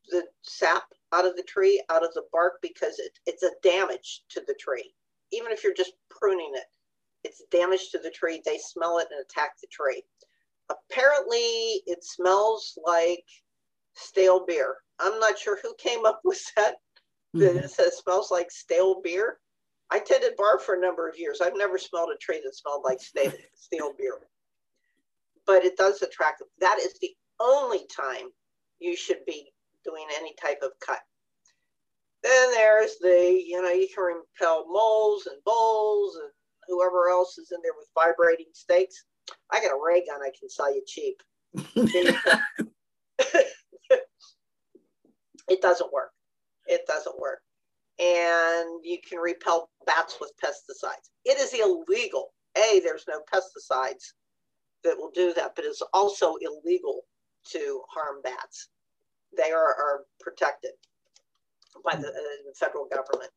the 0.09 0.23
sap 0.43 0.83
out 1.11 1.25
of 1.25 1.35
the 1.35 1.43
tree, 1.43 1.83
out 1.89 2.05
of 2.05 2.13
the 2.13 2.23
bark, 2.31 2.53
because 2.61 2.99
it, 2.99 3.11
it's 3.25 3.43
a 3.43 3.51
damage 3.61 4.23
to 4.29 4.41
the 4.47 4.55
tree. 4.59 4.93
Even 5.31 5.51
if 5.51 5.63
you're 5.63 5.73
just 5.73 5.93
pruning 6.09 6.51
it, 6.55 6.63
it's 7.23 7.43
damage 7.51 7.89
to 7.91 7.99
the 7.99 8.09
tree. 8.09 8.41
They 8.45 8.57
smell 8.57 8.97
it 8.99 9.07
and 9.11 9.19
attack 9.21 9.51
the 9.59 9.67
tree. 9.71 10.03
Apparently, 10.69 11.83
it 11.85 12.03
smells 12.03 12.77
like 12.85 13.25
stale 13.93 14.45
beer. 14.45 14.77
I'm 14.99 15.19
not 15.19 15.37
sure 15.37 15.59
who 15.61 15.73
came 15.77 16.05
up 16.05 16.21
with 16.23 16.41
that. 16.55 16.75
Mm-hmm. 17.35 17.39
That 17.39 17.65
it 17.65 17.71
says 17.71 17.97
smells 17.97 18.31
like 18.31 18.51
stale 18.51 19.01
beer. 19.03 19.37
I 19.91 19.99
tended 19.99 20.35
bar 20.37 20.59
for 20.59 20.75
a 20.75 20.81
number 20.81 21.07
of 21.07 21.17
years. 21.17 21.41
I've 21.41 21.55
never 21.55 21.77
smelled 21.77 22.09
a 22.13 22.17
tree 22.17 22.41
that 22.43 22.55
smelled 22.55 22.83
like 22.83 23.01
stale, 23.01 23.31
stale 23.55 23.93
beer 23.97 24.19
but 25.49 25.65
it 25.65 25.75
does 25.77 25.99
attract 26.03 26.37
them. 26.37 26.47
That 26.59 26.77
is 26.77 26.93
the 27.01 27.09
only 27.39 27.87
time 27.87 28.27
you 28.79 28.95
should 28.95 29.25
be 29.25 29.51
doing 29.83 30.05
any 30.15 30.35
type 30.39 30.59
of 30.61 30.73
cut. 30.79 30.99
Then 32.21 32.51
there's 32.51 32.97
the, 33.01 33.43
you 33.47 33.59
know, 33.59 33.71
you 33.71 33.87
can 33.87 34.03
repel 34.03 34.67
moles 34.67 35.25
and 35.25 35.37
voles 35.43 36.17
and 36.17 36.29
whoever 36.67 37.09
else 37.09 37.39
is 37.39 37.51
in 37.51 37.57
there 37.63 37.71
with 37.75 37.87
vibrating 37.95 38.45
stakes. 38.53 39.05
I 39.51 39.59
got 39.59 39.71
a 39.71 39.79
ray 39.83 40.05
gun 40.05 40.21
I 40.21 40.29
can 40.39 40.51
sell 40.51 40.71
you 40.71 40.83
cheap. 40.85 41.19
it 45.47 45.61
doesn't 45.63 45.91
work. 45.91 46.11
It 46.69 46.85
doesn't 46.87 47.19
work. 47.19 47.41
And 47.99 48.79
you 48.83 48.97
can 49.07 49.19
repel 49.19 49.69
bats 49.85 50.17
with 50.21 50.31
pesticides. 50.41 51.09
It 51.25 51.37
is 51.37 51.53
illegal. 51.53 52.29
A, 52.57 52.79
there's 52.83 53.05
no 53.07 53.19
pesticides 53.31 54.13
that 54.83 54.97
will 54.97 55.11
do 55.13 55.33
that, 55.33 55.55
but 55.55 55.65
it's 55.65 55.81
also 55.93 56.35
illegal 56.35 57.01
to 57.51 57.81
harm 57.89 58.21
bats. 58.23 58.69
They 59.35 59.51
are, 59.51 59.75
are 59.75 60.05
protected 60.21 60.71
by 61.83 61.95
the, 61.95 62.07
uh, 62.07 62.37
the 62.47 62.53
federal 62.55 62.85
government. 62.85 63.31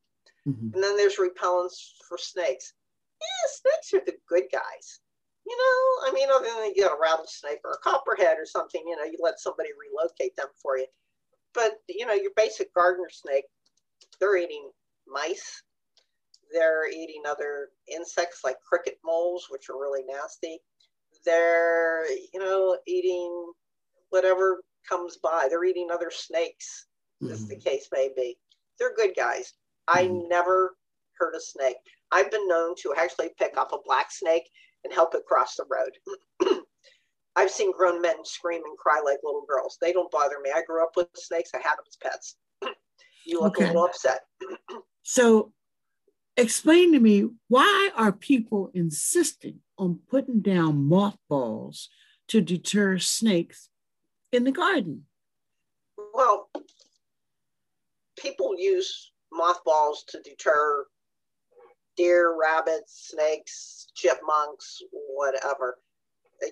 Mm-hmm. 0.46 0.74
And 0.74 0.82
then 0.82 0.96
there's 0.96 1.16
repellents 1.16 1.92
for 2.08 2.18
snakes. 2.18 2.74
Yeah, 3.20 3.50
snakes 3.50 3.94
are 3.94 4.04
the 4.06 4.16
good 4.28 4.44
guys. 4.52 5.00
You 5.46 5.56
know, 5.56 6.08
I 6.08 6.12
mean, 6.14 6.28
other 6.32 6.46
than 6.46 6.72
you 6.74 6.84
got 6.84 6.96
a 6.96 7.00
rattlesnake 7.00 7.60
or 7.64 7.72
a 7.72 7.78
copperhead 7.78 8.36
or 8.38 8.46
something, 8.46 8.82
you 8.86 8.96
know, 8.96 9.04
you 9.04 9.18
let 9.20 9.40
somebody 9.40 9.70
relocate 9.74 10.36
them 10.36 10.48
for 10.60 10.78
you. 10.78 10.86
But, 11.54 11.72
you 11.88 12.06
know, 12.06 12.14
your 12.14 12.32
basic 12.36 12.72
gardener 12.74 13.10
snake, 13.10 13.44
they're 14.20 14.36
eating 14.36 14.70
mice. 15.06 15.62
They're 16.52 16.90
eating 16.90 17.22
other 17.28 17.68
insects 17.92 18.40
like 18.44 18.56
cricket 18.60 18.98
moles, 19.04 19.46
which 19.50 19.68
are 19.70 19.78
really 19.78 20.02
nasty 20.06 20.60
they're 21.24 22.04
you 22.32 22.40
know 22.40 22.76
eating 22.86 23.52
whatever 24.10 24.62
comes 24.88 25.18
by 25.22 25.46
they're 25.48 25.64
eating 25.64 25.88
other 25.92 26.10
snakes 26.10 26.86
mm-hmm. 27.22 27.32
as 27.32 27.46
the 27.46 27.54
mm-hmm. 27.54 27.68
case 27.68 27.88
may 27.92 28.10
be 28.16 28.36
they're 28.78 28.94
good 28.94 29.12
guys 29.16 29.54
i 29.88 30.04
mm-hmm. 30.04 30.28
never 30.28 30.76
hurt 31.18 31.34
a 31.34 31.40
snake 31.40 31.76
i've 32.10 32.30
been 32.30 32.46
known 32.48 32.74
to 32.76 32.92
actually 32.96 33.30
pick 33.38 33.56
up 33.56 33.72
a 33.72 33.78
black 33.84 34.10
snake 34.10 34.48
and 34.84 34.92
help 34.92 35.14
it 35.14 35.24
cross 35.26 35.54
the 35.56 35.64
road 35.70 36.58
i've 37.36 37.50
seen 37.50 37.72
grown 37.72 38.00
men 38.00 38.24
scream 38.24 38.62
and 38.64 38.78
cry 38.78 39.00
like 39.04 39.18
little 39.22 39.44
girls 39.48 39.78
they 39.80 39.92
don't 39.92 40.10
bother 40.10 40.36
me 40.42 40.50
i 40.54 40.62
grew 40.62 40.82
up 40.82 40.92
with 40.96 41.08
snakes 41.14 41.50
i 41.54 41.58
had 41.58 41.76
them 41.76 41.84
as 41.86 41.96
pets 42.02 42.36
you 43.26 43.40
look 43.40 43.56
okay. 43.56 43.64
a 43.64 43.68
little 43.68 43.84
upset 43.84 44.20
so 45.02 45.52
explain 46.36 46.92
to 46.92 47.00
me 47.00 47.28
why 47.48 47.90
are 47.96 48.12
people 48.12 48.70
insisting 48.74 49.60
on 49.78 49.98
putting 50.08 50.40
down 50.40 50.88
mothballs 50.88 51.88
to 52.28 52.40
deter 52.40 52.98
snakes 52.98 53.68
in 54.32 54.44
the 54.44 54.52
garden? 54.52 55.04
Well, 56.14 56.48
people 58.18 58.54
use 58.56 59.12
mothballs 59.32 60.04
to 60.08 60.20
deter 60.22 60.86
deer, 61.96 62.38
rabbits, 62.40 63.10
snakes, 63.10 63.88
chipmunks, 63.94 64.80
whatever. 64.90 65.78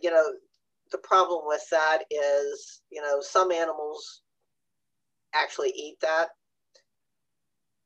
You 0.02 0.10
know, 0.10 0.32
the 0.92 0.98
problem 0.98 1.42
with 1.46 1.64
that 1.70 2.02
is, 2.10 2.82
you 2.90 3.00
know, 3.00 3.20
some 3.20 3.52
animals 3.52 4.22
actually 5.34 5.70
eat 5.70 5.96
that 6.02 6.28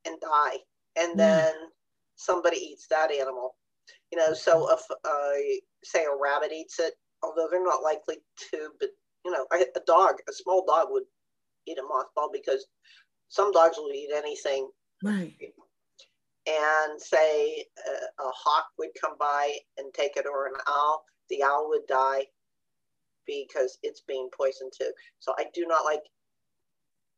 and 0.05 0.21
die. 0.21 0.57
And 0.97 1.14
mm. 1.14 1.19
then 1.19 1.53
somebody 2.17 2.57
eats 2.57 2.87
that 2.88 3.11
animal. 3.11 3.57
You 4.12 4.19
know, 4.19 4.33
so 4.33 4.73
if 4.73 4.81
uh, 5.05 5.59
say 5.83 6.05
a 6.05 6.17
rabbit 6.21 6.53
eats 6.53 6.79
it, 6.79 6.95
although 7.23 7.49
they're 7.51 7.64
not 7.64 7.83
likely 7.83 8.17
to, 8.51 8.71
but 8.81 8.90
you 9.25 9.33
know, 9.33 9.47
a 9.53 9.81
dog, 9.87 10.17
a 10.29 10.33
small 10.33 10.64
dog 10.67 10.88
would 10.90 11.05
eat 11.67 11.79
a 11.79 11.83
mothball 11.83 12.29
because 12.33 12.67
some 13.29 13.53
dogs 13.53 13.77
will 13.77 13.90
eat 13.90 14.11
anything. 14.14 14.69
Right. 15.03 15.35
And 16.47 17.01
say 17.01 17.64
a, 17.88 18.23
a 18.23 18.31
hawk 18.31 18.67
would 18.79 18.90
come 19.01 19.14
by 19.19 19.57
and 19.79 19.93
take 19.95 20.17
it, 20.17 20.27
or 20.31 20.47
an 20.47 20.55
owl, 20.69 21.05
the 21.31 21.43
owl 21.43 21.69
would 21.71 21.87
die 21.88 22.27
because 23.26 23.78
it's 23.82 24.02
being 24.06 24.28
poisoned 24.37 24.72
too. 24.78 24.90
So 25.18 25.34
I 25.38 25.46
do 25.54 25.66
not 25.66 25.84
like 25.84 26.02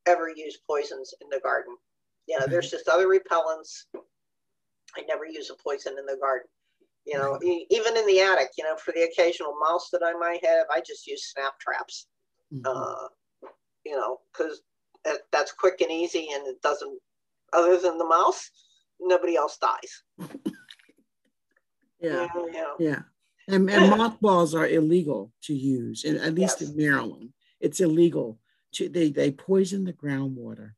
ever 0.07 0.29
use 0.29 0.59
poisons 0.69 1.15
in 1.21 1.29
the 1.31 1.41
garden. 1.41 1.77
You 2.27 2.39
know, 2.39 2.47
there's 2.47 2.71
just 2.71 2.89
other 2.89 3.09
repellents. 3.09 3.85
I 4.97 5.03
never 5.09 5.27
use 5.27 5.51
a 5.51 5.63
poison 5.63 5.97
in 5.99 6.07
the 6.07 6.17
garden. 6.21 6.49
You 7.07 7.19
know, 7.19 7.39
even 7.71 7.97
in 7.97 8.07
the 8.07 8.21
attic, 8.21 8.51
you 8.59 8.65
know, 8.65 8.77
for 8.77 8.93
the 8.93 9.03
occasional 9.03 9.55
mouse 9.61 9.91
that 9.93 10.03
I 10.05 10.13
might 10.15 10.45
have, 10.45 10.67
I 10.73 10.81
just 10.81 11.07
use 11.07 11.31
snap 11.33 11.59
traps. 11.61 12.09
Mm-hmm. 12.53 12.67
Uh, 12.67 13.49
you 13.85 13.97
know, 13.97 14.19
because 14.33 14.63
that's 15.31 15.53
quick 15.53 15.81
and 15.81 15.91
easy 15.91 16.29
and 16.35 16.47
it 16.49 16.61
doesn't, 16.63 16.99
other 17.53 17.79
than 17.79 17.99
the 17.99 18.05
mouse, 18.09 18.51
nobody 19.01 19.37
else 19.37 19.57
dies. 19.59 20.03
yeah. 22.01 22.27
Yeah. 22.53 22.75
yeah. 22.81 23.03
And, 23.49 23.71
and 23.71 23.91
mothballs 23.99 24.55
are 24.55 24.67
illegal 24.67 25.33
to 25.43 25.55
use, 25.55 26.05
and 26.05 26.19
at 26.19 26.35
least 26.35 26.61
yes. 26.61 26.71
in 26.71 26.77
Maryland, 26.77 27.33
it's 27.61 27.81
illegal 27.81 28.39
to 28.73 28.89
they 28.89 29.11
they 29.11 29.31
poison 29.31 29.85
the 29.85 29.93
groundwater. 29.93 30.73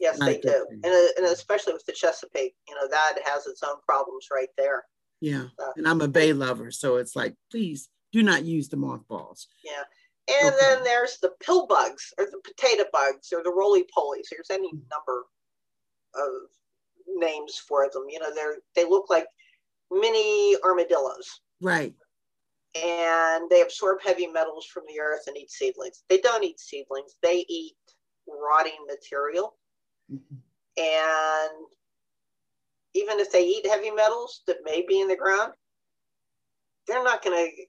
Yes, 0.00 0.18
they 0.18 0.38
do, 0.38 0.66
and, 0.70 0.84
uh, 0.84 1.08
and 1.16 1.26
especially 1.26 1.72
with 1.72 1.86
the 1.86 1.92
Chesapeake, 1.92 2.54
you 2.68 2.74
know 2.74 2.88
that 2.88 3.18
has 3.24 3.46
its 3.46 3.62
own 3.62 3.76
problems 3.86 4.28
right 4.32 4.48
there. 4.56 4.84
Yeah, 5.20 5.46
uh, 5.58 5.72
and 5.76 5.88
I'm 5.88 6.00
a 6.00 6.08
bay 6.08 6.32
lover, 6.32 6.70
so 6.70 6.96
it's 6.96 7.16
like, 7.16 7.34
please 7.50 7.88
do 8.12 8.22
not 8.22 8.44
use 8.44 8.68
the 8.68 8.76
mothballs. 8.76 9.48
Yeah, 9.64 9.82
and 10.40 10.54
okay. 10.54 10.56
then 10.60 10.84
there's 10.84 11.18
the 11.18 11.32
pill 11.44 11.66
bugs, 11.66 12.12
or 12.18 12.26
the 12.26 12.40
potato 12.44 12.84
bugs, 12.92 13.32
or 13.32 13.42
the 13.42 13.52
roly 13.52 13.84
polies. 13.96 14.28
There's 14.30 14.50
any 14.50 14.70
hmm. 14.70 14.78
number 14.90 15.24
of 16.14 16.48
names 17.08 17.58
for 17.58 17.88
them. 17.92 18.04
You 18.08 18.20
know, 18.20 18.34
they're 18.34 18.58
they 18.74 18.84
look 18.84 19.10
like 19.10 19.26
mini 19.90 20.56
armadillos. 20.64 21.40
Right 21.60 21.94
and 22.74 23.48
they 23.50 23.62
absorb 23.62 23.98
heavy 24.02 24.26
metals 24.26 24.66
from 24.66 24.82
the 24.88 25.00
earth 25.00 25.22
and 25.26 25.36
eat 25.36 25.50
seedlings. 25.50 26.02
They 26.08 26.18
don't 26.18 26.44
eat 26.44 26.58
seedlings, 26.58 27.16
they 27.22 27.44
eat 27.48 27.76
rotting 28.28 28.86
material. 28.86 29.54
Mm-hmm. 30.12 30.36
And 30.76 31.66
even 32.94 33.20
if 33.20 33.30
they 33.30 33.44
eat 33.44 33.66
heavy 33.66 33.90
metals 33.90 34.42
that 34.46 34.58
may 34.64 34.84
be 34.86 35.00
in 35.00 35.08
the 35.08 35.16
ground, 35.16 35.52
they're 36.86 37.04
not 37.04 37.22
going 37.22 37.36
to 37.36 37.64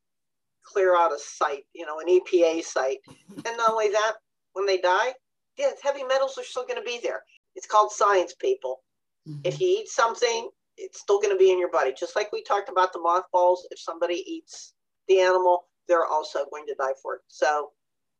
clear 0.63 0.97
out 0.97 1.13
a 1.13 1.19
site, 1.19 1.65
you 1.73 1.85
know, 1.85 1.99
an 1.99 2.07
EPA 2.07 2.63
site. 2.63 2.99
And 3.45 3.57
not 3.57 3.71
only 3.71 3.89
that, 3.89 4.13
when 4.53 4.65
they 4.65 4.77
die, 4.77 5.13
yeah, 5.57 5.71
heavy 5.83 6.03
metals 6.03 6.37
are 6.37 6.43
still 6.43 6.65
going 6.65 6.79
to 6.79 6.85
be 6.85 6.99
there. 7.01 7.21
It's 7.55 7.67
called 7.67 7.91
science, 7.91 8.33
people. 8.33 8.81
Mm-hmm. 9.27 9.41
If 9.43 9.59
you 9.61 9.67
eat 9.67 9.89
something, 9.89 10.49
it's 10.77 10.99
still 10.99 11.21
going 11.21 11.33
to 11.33 11.39
be 11.39 11.51
in 11.51 11.59
your 11.59 11.71
body. 11.71 11.93
Just 11.97 12.15
like 12.15 12.31
we 12.31 12.43
talked 12.43 12.69
about 12.69 12.91
the 12.91 12.99
mothballs, 12.99 13.67
if 13.71 13.79
somebody 13.79 14.23
eats 14.25 14.73
the 15.07 15.19
animal, 15.19 15.67
they're 15.87 16.05
also 16.05 16.39
going 16.51 16.65
to 16.67 16.75
die 16.75 16.93
for 17.01 17.15
it. 17.15 17.21
So, 17.27 17.71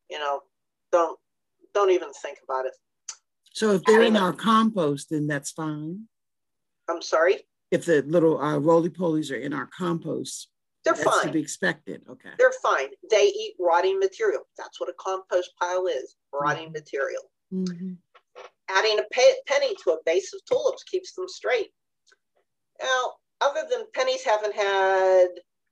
you 0.10 0.20
know, 0.20 0.42
don't 0.92 1.20
don't 1.74 1.92
even 1.92 2.12
think 2.22 2.38
about 2.44 2.66
it. 2.66 2.74
So 3.54 3.72
if 3.72 3.84
they're 3.84 4.04
in 4.04 4.18
our 4.18 4.34
compost, 4.34 5.10
then 5.10 5.28
that's 5.28 5.52
fine. 5.52 6.08
I'm 6.90 7.02
sorry. 7.02 7.40
If 7.72 7.86
the 7.86 8.02
little 8.04 8.40
uh, 8.40 8.58
roly 8.58 8.90
polies 8.90 9.32
are 9.32 9.36
in 9.36 9.54
our 9.54 9.70
compost, 9.78 10.50
they're 10.84 10.94
that's 10.94 11.04
fine. 11.04 11.28
To 11.28 11.32
be 11.32 11.40
expected. 11.40 12.02
Okay. 12.10 12.30
They're 12.38 12.52
fine. 12.62 12.90
They 13.10 13.26
eat 13.26 13.56
rotting 13.60 14.00
material. 14.00 14.42
That's 14.58 14.80
what 14.80 14.90
a 14.90 14.94
compost 15.00 15.52
pile 15.60 15.88
is: 15.88 16.16
rotting 16.34 16.66
mm-hmm. 16.66 16.74
material. 16.74 17.24
Mm-hmm. 17.54 17.94
Adding 18.70 19.00
a 19.00 19.04
pe- 19.12 19.42
penny 19.48 19.74
to 19.84 19.92
a 19.92 19.98
vase 20.06 20.34
of 20.34 20.42
tulips 20.46 20.84
keeps 20.84 21.14
them 21.14 21.28
straight. 21.28 21.70
Now, 22.82 23.14
other 23.42 23.62
than 23.70 23.86
pennies 23.94 24.24
haven't 24.24 24.56
had 24.56 25.28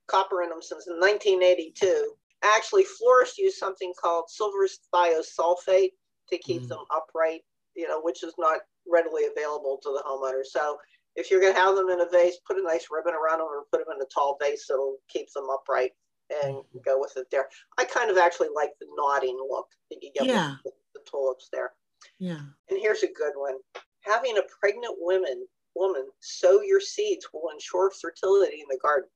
copper 0.06 0.42
in 0.42 0.50
them 0.50 0.62
since 0.62 0.86
1982. 0.86 2.14
Actually, 2.42 2.84
florists 2.84 3.38
use 3.38 3.58
something 3.58 3.92
called 4.00 4.24
silver 4.28 4.68
thiosulfate 4.92 5.92
to 6.30 6.38
keep 6.38 6.62
mm. 6.62 6.68
them 6.68 6.84
upright, 6.94 7.40
you 7.74 7.88
know, 7.88 8.00
which 8.02 8.22
is 8.22 8.34
not 8.38 8.60
readily 8.90 9.22
available 9.24 9.78
to 9.82 9.90
the 9.90 10.02
homeowner. 10.06 10.44
So 10.44 10.78
if 11.16 11.30
you're 11.30 11.40
going 11.40 11.54
to 11.54 11.60
have 11.60 11.76
them 11.76 11.88
in 11.88 12.00
a 12.00 12.08
vase, 12.08 12.36
put 12.46 12.58
a 12.58 12.62
nice 12.62 12.88
ribbon 12.90 13.14
around 13.14 13.38
them 13.38 13.48
or 13.48 13.64
put 13.70 13.84
them 13.84 13.96
in 13.96 14.02
a 14.02 14.08
tall 14.12 14.36
vase 14.40 14.66
that'll 14.68 14.98
keep 15.08 15.32
them 15.32 15.48
upright 15.50 15.92
and 16.30 16.56
mm-hmm. 16.56 16.78
go 16.84 16.98
with 16.98 17.16
it 17.16 17.26
there. 17.30 17.46
I 17.78 17.84
kind 17.84 18.10
of 18.10 18.18
actually 18.18 18.48
like 18.54 18.70
the 18.80 18.86
nodding 18.96 19.38
look 19.48 19.66
that 19.90 20.02
you 20.02 20.10
get 20.14 20.26
yeah. 20.26 20.56
with 20.64 20.74
the, 20.94 21.00
the 21.00 21.10
tulips 21.10 21.48
there. 21.52 21.72
Yeah. 22.18 22.40
And 22.68 22.78
here's 22.78 23.02
a 23.02 23.12
good 23.12 23.32
one. 23.36 23.54
Having 24.02 24.38
a 24.38 24.42
pregnant 24.60 24.94
woman 24.98 25.46
woman 25.74 26.06
sow 26.20 26.60
your 26.62 26.80
seeds 26.80 27.26
will 27.32 27.50
ensure 27.52 27.90
fertility 27.90 28.60
in 28.60 28.66
the 28.68 28.78
garden. 28.82 29.08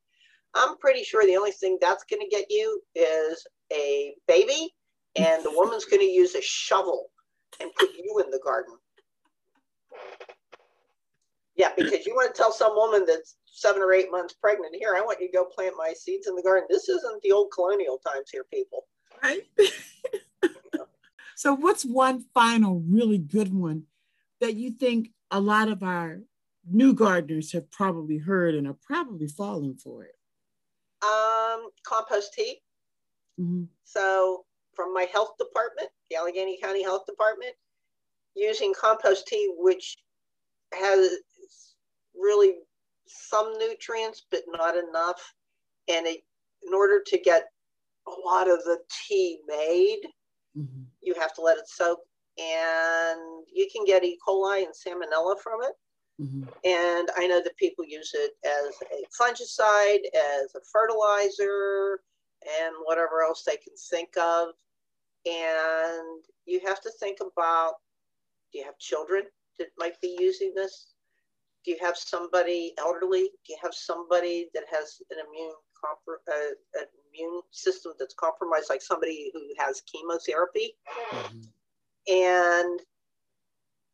I'm 0.54 0.76
pretty 0.78 1.04
sure 1.04 1.24
the 1.24 1.36
only 1.36 1.52
thing 1.52 1.78
that's 1.80 2.04
going 2.04 2.22
to 2.22 2.28
get 2.28 2.46
you 2.50 2.80
is 2.94 3.46
a 3.72 4.14
baby, 4.26 4.74
and 5.16 5.44
the 5.44 5.52
woman's 5.52 5.84
going 5.84 6.00
to 6.00 6.06
use 6.06 6.34
a 6.34 6.42
shovel 6.42 7.10
and 7.60 7.70
put 7.74 7.90
you 7.96 8.22
in 8.24 8.30
the 8.30 8.40
garden. 8.44 8.74
Yeah, 11.56 11.70
because 11.76 12.06
you 12.06 12.14
want 12.14 12.32
to 12.34 12.40
tell 12.40 12.52
some 12.52 12.74
woman 12.74 13.04
that's 13.04 13.36
seven 13.46 13.82
or 13.82 13.92
eight 13.92 14.10
months 14.10 14.34
pregnant, 14.34 14.76
here, 14.76 14.94
I 14.96 15.00
want 15.00 15.20
you 15.20 15.26
to 15.26 15.32
go 15.32 15.44
plant 15.44 15.74
my 15.76 15.92
seeds 15.92 16.28
in 16.28 16.36
the 16.36 16.42
garden. 16.42 16.68
This 16.70 16.88
isn't 16.88 17.22
the 17.22 17.32
old 17.32 17.50
colonial 17.52 17.98
times 17.98 18.30
here, 18.30 18.44
people. 18.52 18.86
Right. 19.22 19.42
so, 21.36 21.54
what's 21.54 21.84
one 21.84 22.24
final 22.32 22.80
really 22.88 23.18
good 23.18 23.52
one 23.52 23.84
that 24.40 24.54
you 24.54 24.70
think 24.70 25.10
a 25.30 25.40
lot 25.40 25.68
of 25.68 25.82
our 25.82 26.20
new 26.70 26.94
gardeners 26.94 27.52
have 27.52 27.70
probably 27.72 28.18
heard 28.18 28.54
and 28.54 28.68
are 28.68 28.76
probably 28.80 29.26
falling 29.26 29.74
for 29.74 30.04
it? 30.04 30.14
Um, 31.02 31.70
compost 31.86 32.32
tea. 32.34 32.60
Mm-hmm. 33.40 33.64
So 33.84 34.44
from 34.74 34.92
my 34.92 35.06
health 35.12 35.34
department, 35.38 35.88
the 36.10 36.16
Allegheny 36.16 36.58
County 36.62 36.82
Health 36.82 37.06
Department, 37.06 37.52
using 38.34 38.74
compost 38.78 39.26
tea, 39.26 39.52
which 39.56 39.96
has 40.72 41.10
really 42.14 42.54
some 43.06 43.56
nutrients, 43.58 44.26
but 44.30 44.40
not 44.48 44.76
enough. 44.76 45.34
And 45.88 46.06
it, 46.06 46.20
in 46.66 46.74
order 46.74 47.00
to 47.06 47.18
get 47.18 47.44
a 48.06 48.28
lot 48.28 48.48
of 48.48 48.58
the 48.64 48.78
tea 49.06 49.38
made, 49.46 50.00
mm-hmm. 50.56 50.82
you 51.00 51.14
have 51.14 51.34
to 51.34 51.42
let 51.42 51.58
it 51.58 51.68
soak. 51.68 52.00
And 52.38 53.44
you 53.52 53.68
can 53.72 53.84
get 53.84 54.04
E. 54.04 54.18
coli 54.26 54.64
and 54.64 54.74
salmonella 54.74 55.38
from 55.40 55.62
it. 55.62 55.72
Mm-hmm. 56.20 56.42
And 56.64 57.08
I 57.16 57.26
know 57.26 57.40
that 57.42 57.56
people 57.56 57.84
use 57.84 58.12
it 58.14 58.32
as 58.44 58.74
a 58.90 59.04
fungicide, 59.20 60.00
as 60.14 60.54
a 60.54 60.60
fertilizer, 60.72 62.00
and 62.60 62.74
whatever 62.84 63.22
else 63.22 63.44
they 63.44 63.56
can 63.56 63.74
think 63.90 64.16
of. 64.16 64.48
And 65.26 66.24
you 66.46 66.60
have 66.66 66.80
to 66.82 66.90
think 66.98 67.18
about 67.20 67.74
do 68.52 68.58
you 68.58 68.64
have 68.64 68.78
children 68.78 69.24
that 69.58 69.68
might 69.78 70.00
be 70.00 70.16
using 70.18 70.52
this? 70.54 70.94
Do 71.64 71.72
you 71.72 71.78
have 71.80 71.96
somebody 71.96 72.72
elderly? 72.78 73.30
Do 73.46 73.52
you 73.52 73.58
have 73.62 73.74
somebody 73.74 74.48
that 74.54 74.64
has 74.70 75.02
an 75.10 75.18
immune 75.28 75.52
uh, 75.84 76.80
an 76.80 76.86
immune 77.12 77.42
system 77.52 77.92
that's 77.98 78.14
compromised, 78.14 78.70
like 78.70 78.82
somebody 78.82 79.30
who 79.32 79.40
has 79.58 79.82
chemotherapy? 79.82 80.74
Mm-hmm. 81.12 82.12
And 82.12 82.80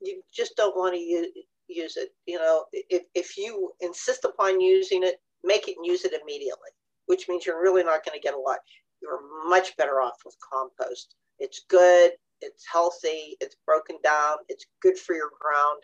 you 0.01 0.23
just 0.33 0.57
don't 0.57 0.77
want 0.77 0.95
to 0.95 1.01
use 1.01 1.29
use 1.69 1.97
it. 1.97 2.11
You 2.27 2.39
know, 2.39 2.65
if, 2.73 3.05
if 3.15 3.37
you 3.37 3.73
insist 3.81 4.25
upon 4.25 4.61
using 4.61 5.03
it, 5.03 5.17
make 5.43 5.69
it 5.69 5.77
and 5.77 5.87
use 5.87 6.05
it 6.05 6.13
immediately, 6.21 6.71
which 7.07 7.29
means 7.29 7.47
you're 7.47 7.63
really 7.63 7.85
not 7.85 8.05
going 8.05 8.19
to 8.19 8.23
get 8.23 8.35
a 8.35 8.39
lot. 8.39 8.59
You're 9.03 9.21
much 9.49 9.77
better 9.77 10.01
off 10.01 10.19
with 10.25 10.37
compost. 10.41 11.17
It's 11.39 11.63
good, 11.69 12.13
it's 12.41 12.65
healthy, 12.71 13.37
it's 13.41 13.57
broken 13.67 13.99
down, 14.03 14.37
it's 14.49 14.67
good 14.81 14.99
for 14.99 15.15
your 15.15 15.31
ground. 15.41 15.83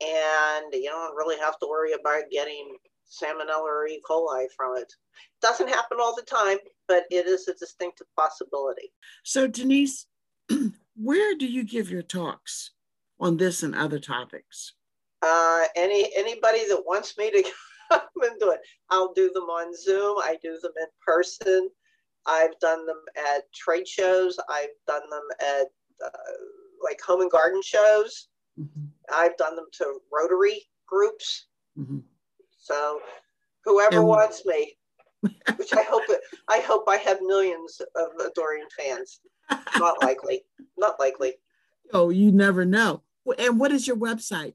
and 0.00 0.72
you 0.72 0.90
don't 0.90 1.14
really 1.14 1.38
have 1.38 1.58
to 1.60 1.66
worry 1.68 1.92
about 1.92 2.24
getting 2.30 2.76
salmonella 3.08 3.60
or 3.60 3.86
E. 3.86 4.00
coli 4.08 4.46
from 4.56 4.76
it. 4.76 4.92
Doesn't 5.40 5.68
happen 5.68 5.98
all 6.00 6.14
the 6.16 6.22
time, 6.22 6.58
but 6.88 7.04
it 7.10 7.26
is 7.26 7.46
a 7.48 7.54
distinctive 7.54 8.06
possibility. 8.16 8.92
So, 9.22 9.46
Denise, 9.46 10.06
where 10.96 11.36
do 11.36 11.46
you 11.46 11.64
give 11.64 11.90
your 11.90 12.02
talks 12.02 12.70
on 13.20 13.36
this 13.36 13.62
and 13.62 13.74
other 13.74 13.98
topics? 13.98 14.72
Uh, 15.22 15.64
any 15.76 16.10
anybody 16.16 16.66
that 16.68 16.82
wants 16.84 17.16
me 17.16 17.30
to 17.30 17.42
come 17.90 18.00
and 18.22 18.40
do 18.40 18.50
it, 18.50 18.60
I'll 18.90 19.12
do 19.12 19.30
them 19.32 19.44
on 19.44 19.74
Zoom. 19.76 20.18
I 20.18 20.36
do 20.42 20.58
them 20.60 20.72
in 20.80 20.86
person. 21.04 21.68
I've 22.26 22.58
done 22.60 22.86
them 22.86 23.02
at 23.34 23.52
trade 23.52 23.86
shows. 23.86 24.38
I've 24.48 24.68
done 24.86 25.02
them 25.10 25.22
at 25.40 25.66
uh, 26.04 26.32
like 26.82 27.00
home 27.00 27.20
and 27.20 27.30
garden 27.30 27.62
shows. 27.62 28.28
Mm-hmm. 28.58 28.86
I've 29.12 29.36
done 29.36 29.56
them 29.56 29.66
to 29.78 29.98
Rotary 30.12 30.62
groups. 30.86 31.46
Mm-hmm. 31.78 31.98
So 32.58 33.00
whoever 33.64 33.98
and, 33.98 34.06
wants 34.06 34.44
me, 34.46 34.76
which 35.56 35.72
I 35.74 35.82
hope 35.82 36.02
I 36.48 36.58
hope 36.58 36.84
I 36.88 36.96
have 36.96 37.18
millions 37.22 37.80
of 37.96 38.08
adoring 38.24 38.66
fans. 38.78 39.20
Not 39.78 40.02
likely. 40.02 40.42
Not 40.76 40.98
likely. 40.98 41.34
Oh, 41.94 42.08
you 42.08 42.32
never 42.32 42.64
know. 42.64 43.02
And 43.38 43.60
what 43.60 43.70
is 43.70 43.86
your 43.86 43.96
website? 43.96 44.54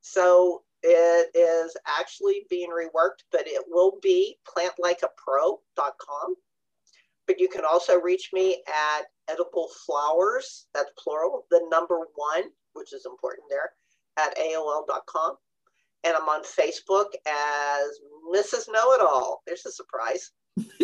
So 0.00 0.62
it 0.82 1.30
is 1.34 1.76
actually 1.86 2.46
being 2.48 2.70
reworked, 2.70 3.24
but 3.32 3.46
it 3.46 3.62
will 3.68 3.98
be 4.02 4.36
plantlikeapro.com. 4.46 6.34
But 7.26 7.40
you 7.40 7.48
can 7.48 7.64
also 7.64 8.00
reach 8.00 8.30
me 8.32 8.62
at 8.66 9.02
edible 9.30 9.68
flowers, 9.84 10.66
that's 10.72 10.90
plural, 10.96 11.46
the 11.50 11.60
number 11.70 11.98
one, 12.14 12.44
which 12.72 12.92
is 12.94 13.04
important 13.04 13.44
there, 13.50 13.72
at 14.16 14.36
AOL.com. 14.38 15.36
And 16.04 16.16
I'm 16.16 16.28
on 16.28 16.42
Facebook 16.42 17.08
as 17.26 17.98
Mrs. 18.32 18.72
Know 18.72 18.92
It 18.92 19.00
All. 19.00 19.42
There's 19.46 19.66
a 19.66 19.72
surprise. 19.72 20.30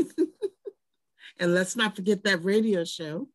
and 1.38 1.54
let's 1.54 1.76
not 1.76 1.96
forget 1.96 2.24
that 2.24 2.44
radio 2.44 2.84
show. 2.84 3.28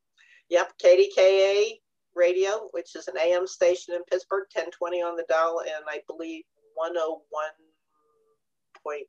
Yep, 0.49 0.73
KDKA 0.83 1.79
Radio, 2.15 2.67
which 2.71 2.95
is 2.95 3.07
an 3.07 3.17
AM 3.17 3.47
station 3.47 3.93
in 3.93 4.03
Pittsburgh, 4.05 4.47
1020 4.53 5.01
on 5.01 5.15
the 5.15 5.25
dial, 5.29 5.61
and 5.61 5.85
I 5.87 6.01
believe 6.07 6.43
101.1 6.77 9.01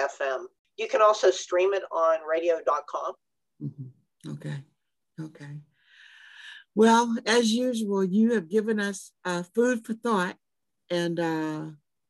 FM. 0.00 0.44
You 0.76 0.88
can 0.88 1.02
also 1.02 1.30
stream 1.30 1.74
it 1.74 1.82
on 1.92 2.18
radio.com. 2.28 3.12
Mm-hmm. 3.62 4.32
Okay. 4.32 4.64
Okay. 5.20 5.60
Well, 6.74 7.16
as 7.26 7.52
usual, 7.52 8.04
you 8.04 8.34
have 8.34 8.48
given 8.48 8.80
us 8.80 9.12
uh, 9.24 9.42
food 9.42 9.84
for 9.84 9.94
thought 9.94 10.36
and 10.88 11.18
uh, 11.18 11.62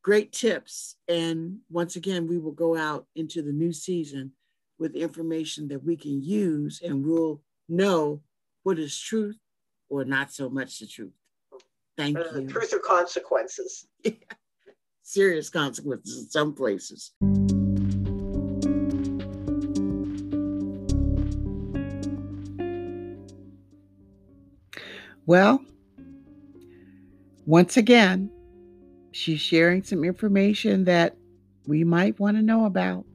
great 0.03 0.31
tips. 0.31 0.95
And 1.07 1.59
once 1.69 1.95
again, 1.95 2.27
we 2.27 2.37
will 2.37 2.51
go 2.51 2.77
out 2.77 3.07
into 3.15 3.41
the 3.41 3.51
new 3.51 3.73
season 3.73 4.33
with 4.79 4.95
information 4.95 5.67
that 5.69 5.83
we 5.83 5.95
can 5.95 6.23
use 6.23 6.81
and 6.83 7.05
we'll 7.05 7.41
know 7.67 8.21
what 8.63 8.79
is 8.79 8.97
truth 8.97 9.37
or 9.89 10.05
not 10.05 10.31
so 10.31 10.49
much 10.49 10.79
the 10.79 10.87
truth. 10.87 11.11
Thank 11.97 12.17
uh, 12.17 12.23
you. 12.35 12.47
Truth 12.47 12.73
or 12.73 12.79
consequences. 12.79 13.87
Serious 15.03 15.49
consequences 15.49 16.23
in 16.23 16.29
some 16.29 16.53
places. 16.53 17.11
Well, 25.25 25.63
once 27.45 27.77
again, 27.77 28.31
she's 29.11 29.39
sharing 29.39 29.83
some 29.83 30.03
information 30.03 30.85
that 30.85 31.15
we 31.67 31.83
might 31.83 32.19
want 32.19 32.37
to 32.37 32.43
know 32.43 32.65
about. 32.65 33.05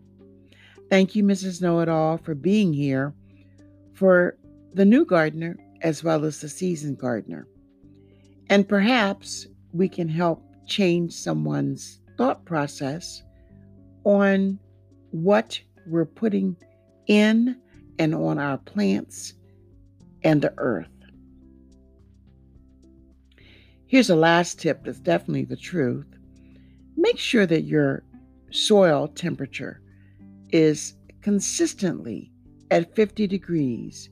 Thank 0.89 1.17
you, 1.17 1.25
Mrs. 1.25 1.61
Know 1.61 1.81
It 1.81 1.89
All, 1.89 2.17
for 2.19 2.35
being 2.35 2.73
here 2.73 3.13
for 3.93 4.37
the 4.77 4.85
new 4.85 5.07
gardener 5.07 5.57
as 5.81 6.05
well 6.05 6.27
as 6.27 6.43
the 6.43 6.49
seasoned 6.51 6.99
gardener. 6.99 7.49
And 8.51 8.69
perhaps 8.69 9.47
we 9.73 9.89
can 9.89 10.07
help 10.07 10.45
change 10.67 11.15
someone's 11.15 12.01
thought 12.19 12.45
process 12.45 13.23
on 14.05 14.59
what 15.13 15.59
we're 15.87 16.05
putting 16.05 16.57
in 17.07 17.57
and 17.99 18.15
on 18.15 18.39
our 18.39 18.59
plants 18.59 19.33
and 20.23 20.43
the 20.43 20.53
earth. 20.59 20.89
Here's 23.87 24.11
a 24.11 24.17
last 24.17 24.61
tip 24.61 24.85
that's 24.85 25.01
definitely 25.01 25.45
the 25.45 25.57
truth. 25.57 26.07
Make 26.99 27.19
sure 27.19 27.47
that 27.47 27.63
your 27.63 28.03
soil 28.51 29.09
temperature 29.09 29.81
is 30.51 30.93
consistently 31.23 32.31
at 32.71 32.95
50 32.95 33.27
degrees 33.27 34.11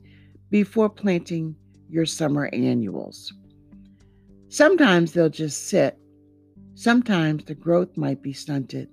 before 0.49 0.89
planting 0.89 1.55
your 1.89 2.05
summer 2.05 2.49
annuals. 2.53 3.33
Sometimes 4.49 5.11
they'll 5.11 5.29
just 5.29 5.67
sit, 5.67 5.97
sometimes 6.75 7.43
the 7.43 7.55
growth 7.55 7.97
might 7.97 8.21
be 8.21 8.33
stunted, 8.33 8.89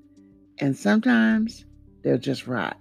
and 0.59 0.77
sometimes 0.77 1.65
they'll 2.03 2.19
just 2.19 2.47
rot. 2.47 2.79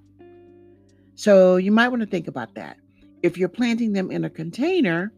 So 1.16 1.58
you 1.58 1.72
might 1.72 1.90
want 1.90 2.02
to 2.02 2.08
think 2.08 2.28
about 2.28 2.56
that. 2.56 2.78
If 3.22 3.38
you're 3.38 3.50
planting 3.50 3.94
them 3.94 4.10
in 4.10 4.24
a 4.24 4.30
container, 4.30 5.14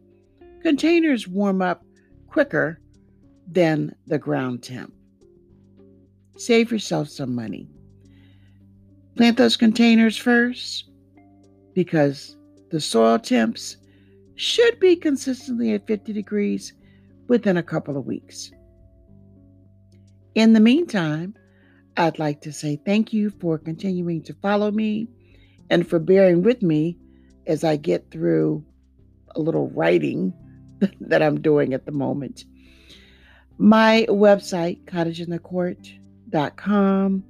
containers 0.62 1.26
warm 1.26 1.62
up 1.62 1.84
quicker 2.28 2.80
than 3.50 3.94
the 4.06 4.18
ground 4.18 4.62
temp. 4.62 4.92
Save 6.36 6.72
yourself 6.72 7.08
some 7.08 7.34
money. 7.34 7.68
Plant 9.16 9.36
those 9.36 9.56
containers 9.56 10.16
first 10.16 10.90
because 11.72 12.36
the 12.74 12.80
soil 12.80 13.18
temps 13.20 13.76
should 14.34 14.80
be 14.80 14.96
consistently 14.96 15.74
at 15.74 15.86
50 15.86 16.12
degrees 16.12 16.72
within 17.28 17.56
a 17.56 17.62
couple 17.62 17.96
of 17.96 18.04
weeks. 18.04 18.50
In 20.34 20.54
the 20.54 20.60
meantime, 20.60 21.36
I'd 21.96 22.18
like 22.18 22.40
to 22.40 22.52
say 22.52 22.80
thank 22.84 23.12
you 23.12 23.30
for 23.30 23.58
continuing 23.58 24.24
to 24.24 24.34
follow 24.42 24.72
me 24.72 25.06
and 25.70 25.88
for 25.88 26.00
bearing 26.00 26.42
with 26.42 26.62
me 26.62 26.98
as 27.46 27.62
I 27.62 27.76
get 27.76 28.10
through 28.10 28.64
a 29.36 29.40
little 29.40 29.70
writing 29.70 30.34
that 31.00 31.22
I'm 31.22 31.40
doing 31.40 31.74
at 31.74 31.86
the 31.86 31.92
moment. 31.92 32.44
My 33.56 34.04
website, 34.08 34.84
cottageinthecourt.com, 34.86 37.24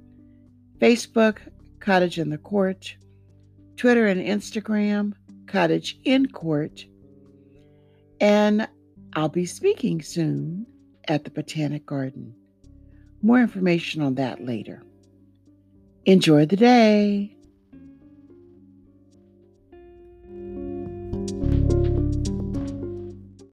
Facebook, 0.79 1.37
Cottage 1.79 2.17
in 2.17 2.31
the 2.31 2.39
Court, 2.39 2.95
Twitter 3.77 4.07
and 4.07 4.19
Instagram, 4.19 5.13
Cottage 5.47 5.99
in 6.03 6.27
Court, 6.27 6.85
and 8.19 8.67
I'll 9.13 9.29
be 9.29 9.45
speaking 9.45 10.01
soon 10.01 10.65
at 11.07 11.23
the 11.23 11.31
Botanic 11.31 11.85
Garden. 11.85 12.35
More 13.21 13.39
information 13.39 14.01
on 14.01 14.15
that 14.15 14.43
later. 14.43 14.83
Enjoy 16.05 16.45
the 16.45 16.55
day. 16.55 17.34